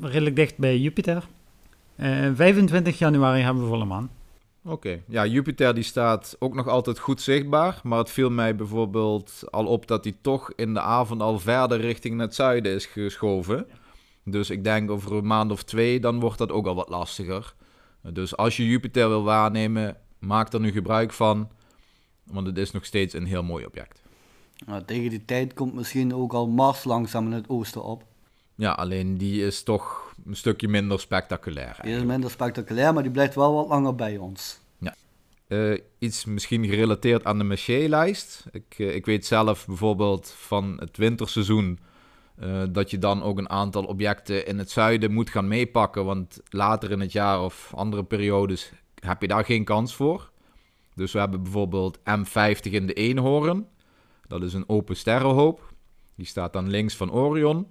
redelijk 0.00 0.36
dicht 0.36 0.58
bij 0.58 0.78
Jupiter. 0.78 1.26
Eh, 1.96 2.08
25 2.34 2.98
januari 2.98 3.42
hebben 3.42 3.62
we 3.62 3.68
volle 3.68 3.84
maan. 3.84 4.10
Oké, 4.64 5.02
ja, 5.08 5.26
Jupiter 5.26 5.74
die 5.74 5.82
staat 5.82 6.36
ook 6.38 6.54
nog 6.54 6.68
altijd 6.68 6.98
goed 6.98 7.20
zichtbaar. 7.20 7.80
Maar 7.82 7.98
het 7.98 8.10
viel 8.10 8.30
mij 8.30 8.56
bijvoorbeeld 8.56 9.42
al 9.50 9.66
op 9.66 9.86
dat 9.86 10.04
hij 10.04 10.16
toch 10.20 10.52
in 10.56 10.74
de 10.74 10.80
avond 10.80 11.20
al 11.20 11.38
verder 11.38 11.80
richting 11.80 12.20
het 12.20 12.34
zuiden 12.34 12.72
is 12.72 12.86
geschoven. 12.86 13.66
Dus 14.24 14.50
ik 14.50 14.64
denk 14.64 14.90
over 14.90 15.12
een 15.12 15.26
maand 15.26 15.50
of 15.50 15.62
twee, 15.62 16.00
dan 16.00 16.20
wordt 16.20 16.38
dat 16.38 16.52
ook 16.52 16.66
al 16.66 16.74
wat 16.74 16.88
lastiger. 16.88 17.54
Dus 18.02 18.36
als 18.36 18.56
je 18.56 18.66
Jupiter 18.66 19.08
wil 19.08 19.22
waarnemen, 19.22 19.96
maak 20.18 20.52
er 20.52 20.60
nu 20.60 20.72
gebruik 20.72 21.12
van. 21.12 21.48
Want 22.24 22.46
het 22.46 22.58
is 22.58 22.70
nog 22.70 22.84
steeds 22.84 23.14
een 23.14 23.26
heel 23.26 23.42
mooi 23.42 23.64
object. 23.64 24.02
Nou, 24.66 24.84
tegen 24.84 25.10
die 25.10 25.24
tijd 25.24 25.54
komt 25.54 25.74
misschien 25.74 26.14
ook 26.14 26.32
al 26.32 26.48
Mars 26.48 26.84
langzaam 26.84 27.26
in 27.26 27.32
het 27.32 27.48
oosten 27.48 27.84
op. 27.84 28.04
Ja, 28.54 28.72
alleen 28.72 29.18
die 29.18 29.46
is 29.46 29.62
toch 29.62 30.07
een 30.26 30.36
stukje 30.36 30.68
minder 30.68 31.00
spectaculair. 31.00 31.78
Die 31.82 31.96
is 31.96 32.02
minder 32.02 32.30
spectaculair, 32.30 32.94
maar 32.94 33.02
die 33.02 33.12
blijft 33.12 33.34
wel 33.34 33.54
wat 33.54 33.68
langer 33.68 33.94
bij 33.94 34.16
ons. 34.16 34.60
Eh, 35.48 35.78
iets 35.98 36.24
misschien 36.24 36.64
gerelateerd 36.64 37.24
aan 37.24 37.38
de 37.38 37.44
Messier-lijst. 37.44 38.46
Ik, 38.52 38.74
eh, 38.76 38.94
ik 38.94 39.06
weet 39.06 39.26
zelf 39.26 39.66
bijvoorbeeld 39.66 40.34
van 40.36 40.76
het 40.80 40.96
winterseizoen 40.96 41.78
eh, 42.36 42.62
dat 42.70 42.90
je 42.90 42.98
dan 42.98 43.22
ook 43.22 43.38
een 43.38 43.50
aantal 43.50 43.84
objecten 43.84 44.46
in 44.46 44.58
het 44.58 44.70
zuiden 44.70 45.12
moet 45.12 45.30
gaan 45.30 45.48
meepakken. 45.48 46.04
Want 46.04 46.40
later 46.48 46.90
in 46.90 47.00
het 47.00 47.12
jaar 47.12 47.42
of 47.42 47.72
andere 47.74 48.04
periodes 48.04 48.72
heb 49.00 49.20
je 49.20 49.28
daar 49.28 49.44
geen 49.44 49.64
kans 49.64 49.94
voor. 49.94 50.30
Dus 50.94 51.12
we 51.12 51.18
hebben 51.18 51.42
bijvoorbeeld 51.42 51.98
M50 51.98 52.72
in 52.72 52.86
de 52.86 52.92
Eenhoorn. 52.92 53.66
Dat 54.26 54.42
is 54.42 54.54
een 54.54 54.68
open 54.68 54.96
sterrenhoop. 54.96 55.72
Die 56.14 56.26
staat 56.26 56.52
dan 56.52 56.68
links 56.68 56.96
van 56.96 57.12
Orion. 57.12 57.66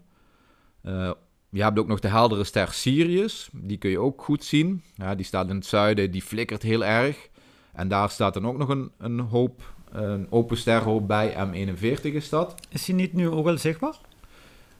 Eh, 0.82 1.12
je 1.50 1.64
hebt 1.64 1.80
ook 1.80 1.88
nog 1.88 2.00
de 2.00 2.08
heldere 2.08 2.44
ster 2.44 2.72
Sirius. 2.72 3.50
Die 3.54 3.78
kun 3.78 3.90
je 3.90 4.00
ook 4.00 4.24
goed 4.24 4.44
zien. 4.44 4.84
Ja, 4.96 5.16
die 5.16 5.26
staat 5.26 5.50
in 5.50 5.56
het 5.56 5.66
zuiden, 5.66 6.12
die 6.12 6.22
flikkert 6.22 6.62
heel 6.62 6.86
erg. 6.86 7.30
En 7.74 7.88
daar 7.88 8.10
staat 8.10 8.34
dan 8.34 8.48
ook 8.48 8.58
nog 8.58 8.70
een, 8.70 8.92
een 8.98 9.20
hoop, 9.20 9.74
een 9.92 10.28
open 10.30 10.58
sterhoop 10.58 11.08
bij. 11.08 11.34
M41 11.48 12.02
is 12.02 12.30
dat. 12.30 12.56
Is 12.70 12.86
die 12.86 12.96
niet 12.96 13.14
nu 13.14 13.30
ook 13.30 13.48
al 13.48 13.58
zichtbaar? 13.58 13.98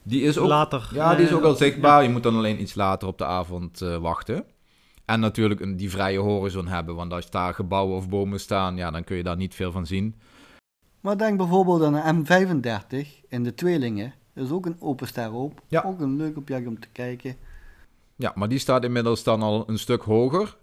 Die 0.02 0.22
is 0.22 0.38
ook, 0.38 0.48
Later. 0.48 0.90
ja, 0.92 1.14
die 1.14 1.26
is 1.26 1.32
ook 1.32 1.44
al 1.44 1.54
zichtbaar. 1.54 2.02
Je 2.02 2.08
moet 2.08 2.22
dan 2.22 2.36
alleen 2.36 2.60
iets 2.60 2.74
later 2.74 3.08
op 3.08 3.18
de 3.18 3.24
avond 3.24 3.80
eh, 3.80 3.96
wachten. 3.96 4.44
En 5.04 5.20
natuurlijk 5.20 5.60
een, 5.60 5.76
die 5.76 5.90
vrije 5.90 6.18
horizon 6.18 6.66
hebben. 6.66 6.94
Want 6.94 7.12
als 7.12 7.30
daar 7.30 7.54
gebouwen 7.54 7.96
of 7.96 8.08
bomen 8.08 8.40
staan, 8.40 8.76
ja, 8.76 8.90
dan 8.90 9.04
kun 9.04 9.16
je 9.16 9.22
daar 9.22 9.36
niet 9.36 9.54
veel 9.54 9.72
van 9.72 9.86
zien. 9.86 10.14
Maar 11.00 11.18
denk 11.18 11.36
bijvoorbeeld 11.36 11.82
aan 11.82 11.94
een 11.94 12.26
M35 12.26 13.06
in 13.28 13.42
de 13.42 13.54
tweelingen. 13.54 14.14
Is 14.38 14.50
ook 14.50 14.66
een 14.66 14.76
open 14.80 15.06
sterrenhoop. 15.06 15.62
Ja. 15.68 15.82
Ook 15.86 16.00
een 16.00 16.16
leuk 16.16 16.36
object 16.36 16.66
om 16.66 16.80
te 16.80 16.88
kijken. 16.92 17.36
Ja, 18.16 18.32
maar 18.34 18.48
die 18.48 18.58
staat 18.58 18.84
inmiddels 18.84 19.22
dan 19.22 19.42
al 19.42 19.64
een 19.66 19.78
stuk 19.78 20.02
hoger. 20.02 20.56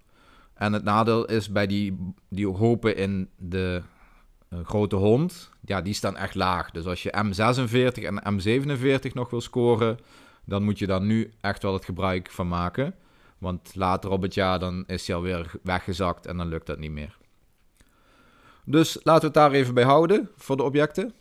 En 0.54 0.74
het 0.74 0.84
nadeel 0.84 1.26
is 1.26 1.52
bij 1.52 1.68
die, 1.68 2.14
die 2.30 2.48
hopen 2.48 2.98
in 2.98 3.30
de 3.38 3.82
eh, 4.50 4.60
grote 4.64 4.96
hond, 4.96 5.50
ja, 5.62 5.82
die 5.82 5.94
staan 5.94 6.18
echt 6.18 6.36
laag. 6.36 6.72
Dus 6.72 6.86
als 6.86 7.04
je 7.04 7.14
M46 7.26 8.04
en 8.04 8.42
M47 8.42 9.14
nog 9.14 9.30
wil 9.30 9.42
scoren, 9.42 10.00
dan 10.46 10.64
moet 10.64 10.80
je 10.80 10.88
daar 10.88 11.02
nu 11.02 11.34
echt 11.42 11.64
wel 11.64 11.74
het 11.74 11.86
gebruik 11.86 12.32
van 12.32 12.48
maken. 12.48 12.96
Want 13.38 13.76
later 13.76 14.10
op 14.10 14.22
het 14.22 14.34
jaar 14.34 14.60
dan 14.60 14.84
is 14.88 15.08
hij 15.08 15.16
alweer 15.16 15.52
weggezakt 15.64 16.26
en 16.26 16.38
dan 16.38 16.48
lukt 16.48 16.66
dat 16.66 16.80
niet 16.80 16.92
meer. 16.92 17.18
Dus 18.66 19.00
laten 19.04 19.22
we 19.22 19.26
het 19.26 19.36
daar 19.36 19.52
even 19.52 19.74
bij 19.74 19.84
houden 19.84 20.30
voor 20.36 20.58
de 20.58 20.64
objecten. 20.64 21.14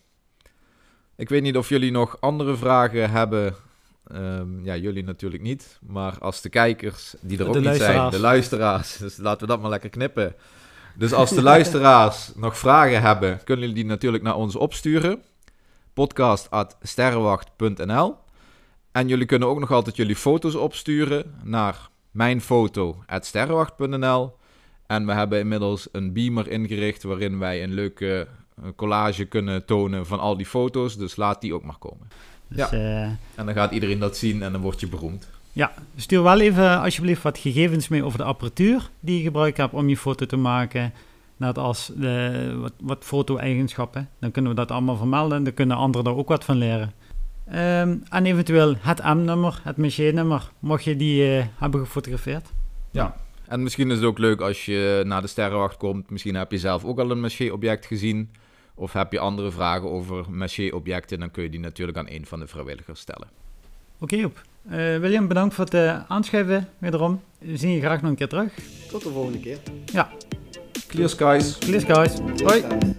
Ik 1.16 1.28
weet 1.28 1.42
niet 1.42 1.56
of 1.56 1.68
jullie 1.68 1.90
nog 1.90 2.16
andere 2.20 2.56
vragen 2.56 3.10
hebben. 3.10 3.54
Ehm, 4.06 4.64
ja, 4.64 4.76
jullie 4.76 5.04
natuurlijk 5.04 5.42
niet. 5.42 5.78
Maar 5.86 6.18
als 6.18 6.40
de 6.40 6.48
kijkers, 6.48 7.14
die 7.20 7.38
er 7.38 7.48
ook 7.48 7.60
niet 7.60 7.76
zijn, 7.76 8.10
de 8.10 8.20
luisteraars, 8.20 8.96
dus 9.04 9.16
laten 9.16 9.40
we 9.40 9.46
dat 9.46 9.60
maar 9.60 9.70
lekker 9.70 9.90
knippen. 9.90 10.34
Dus 10.96 11.12
als 11.12 11.30
de 11.30 11.42
luisteraars 11.42 12.32
nog 12.34 12.58
vragen 12.58 13.02
hebben, 13.02 13.40
kunnen 13.44 13.68
jullie 13.68 13.82
die 13.82 13.90
natuurlijk 13.90 14.22
naar 14.22 14.36
ons 14.36 14.56
opsturen. 14.56 15.22
podcast.sterrenwacht.nl 15.92 18.16
En 18.92 19.08
jullie 19.08 19.26
kunnen 19.26 19.48
ook 19.48 19.58
nog 19.58 19.72
altijd 19.72 19.96
jullie 19.96 20.16
foto's 20.16 20.54
opsturen 20.54 21.34
naar 21.42 21.88
mijnfoto.sterrenwacht.nl 22.10 24.36
En 24.86 25.06
we 25.06 25.12
hebben 25.12 25.38
inmiddels 25.38 25.88
een 25.92 26.12
beamer 26.12 26.48
ingericht 26.48 27.02
waarin 27.02 27.38
wij 27.38 27.62
een 27.62 27.74
leuke 27.74 28.28
collage 28.76 29.24
kunnen 29.24 29.64
tonen 29.64 30.06
van 30.06 30.20
al 30.20 30.36
die 30.36 30.46
foto's. 30.46 30.96
Dus 30.96 31.16
laat 31.16 31.40
die 31.40 31.54
ook 31.54 31.64
maar 31.64 31.78
komen. 31.78 32.08
Dus, 32.48 32.70
Ja. 32.70 32.76
eh, 32.76 33.02
En 33.34 33.46
dan 33.46 33.54
gaat 33.54 33.72
iedereen 33.72 33.98
dat 33.98 34.16
zien 34.16 34.42
en 34.42 34.52
dan 34.52 34.60
word 34.60 34.80
je 34.80 34.88
beroemd. 34.88 35.28
ja, 35.52 35.72
stuur 35.96 36.22
wel 36.22 36.40
even 36.40 36.80
alsjeblieft 36.80 37.22
wat 37.22 37.38
gegevens 37.38 37.88
mee 37.88 38.04
over 38.04 38.18
de 38.18 38.24
apparatuur 38.24 38.90
die 39.00 39.16
je 39.18 39.22
gebruikt 39.24 39.56
hebt 39.56 39.72
om 39.72 39.88
je 39.88 39.96
foto 39.96 40.26
te 40.26 40.36
maken. 40.36 40.92
Net 41.36 41.58
als 41.58 41.90
de, 41.96 42.54
wat, 42.60 42.72
wat 42.80 43.04
foto-eigenschappen. 43.04 44.08
Dan 44.18 44.30
kunnen 44.30 44.50
we 44.50 44.56
dat 44.56 44.70
allemaal 44.70 44.96
vermelden 44.96 45.36
en 45.38 45.44
dan 45.44 45.54
kunnen 45.54 45.76
anderen 45.76 46.12
er 46.12 46.18
ook 46.18 46.28
wat 46.28 46.44
van 46.44 46.56
leren. 46.56 46.92
Ehm, 47.46 47.96
en 48.08 48.26
eventueel 48.26 48.74
het 48.80 49.02
M-nummer, 49.04 49.60
het 49.62 49.76
Messier-nummer, 49.76 50.50
mocht 50.58 50.84
je 50.84 50.96
die 50.96 51.36
eh, 51.38 51.44
hebben 51.58 51.80
gefotografeerd. 51.80 52.46
En 53.48 53.62
misschien 53.62 53.90
is 53.90 53.96
het 53.96 54.06
ook 54.06 54.18
leuk 54.18 54.40
als 54.40 54.64
je 54.64 55.02
naar 55.06 55.20
de 55.20 55.26
sterrenwacht 55.26 55.76
komt. 55.76 56.10
Misschien 56.10 56.34
heb 56.34 56.50
je 56.50 56.58
zelf 56.58 56.84
ook 56.84 56.98
al 56.98 57.10
een 57.10 57.20
Messier-object 57.20 57.86
gezien. 57.86 58.30
Of 58.74 58.92
heb 58.92 59.12
je 59.12 59.18
andere 59.18 59.50
vragen 59.50 59.90
over 59.90 60.24
Messier-objecten. 60.30 61.18
Dan 61.18 61.30
kun 61.30 61.42
je 61.42 61.50
die 61.50 61.60
natuurlijk 61.60 61.98
aan 61.98 62.08
een 62.08 62.26
van 62.26 62.38
de 62.40 62.46
vrijwilligers 62.46 63.00
stellen. 63.00 63.28
Oké, 63.98 64.16
Joep. 64.16 64.42
Eh, 64.68 64.76
William, 64.76 65.28
bedankt 65.28 65.54
voor 65.54 65.64
het 65.64 65.74
eh, 65.74 66.00
aanschuiven 66.08 66.68
wederom. 66.78 67.20
We 67.38 67.56
zien 67.56 67.70
je 67.70 67.80
graag 67.80 68.00
nog 68.00 68.10
een 68.10 68.16
keer 68.16 68.28
terug. 68.28 68.54
Tot 68.88 69.02
de 69.02 69.10
volgende 69.10 69.40
keer. 69.40 69.58
Clear 70.86 71.08
skies. 71.08 71.58
Clear 71.58 71.80
skies. 71.80 72.18
Hoi. 72.42 72.62
Hoi. 72.62 72.94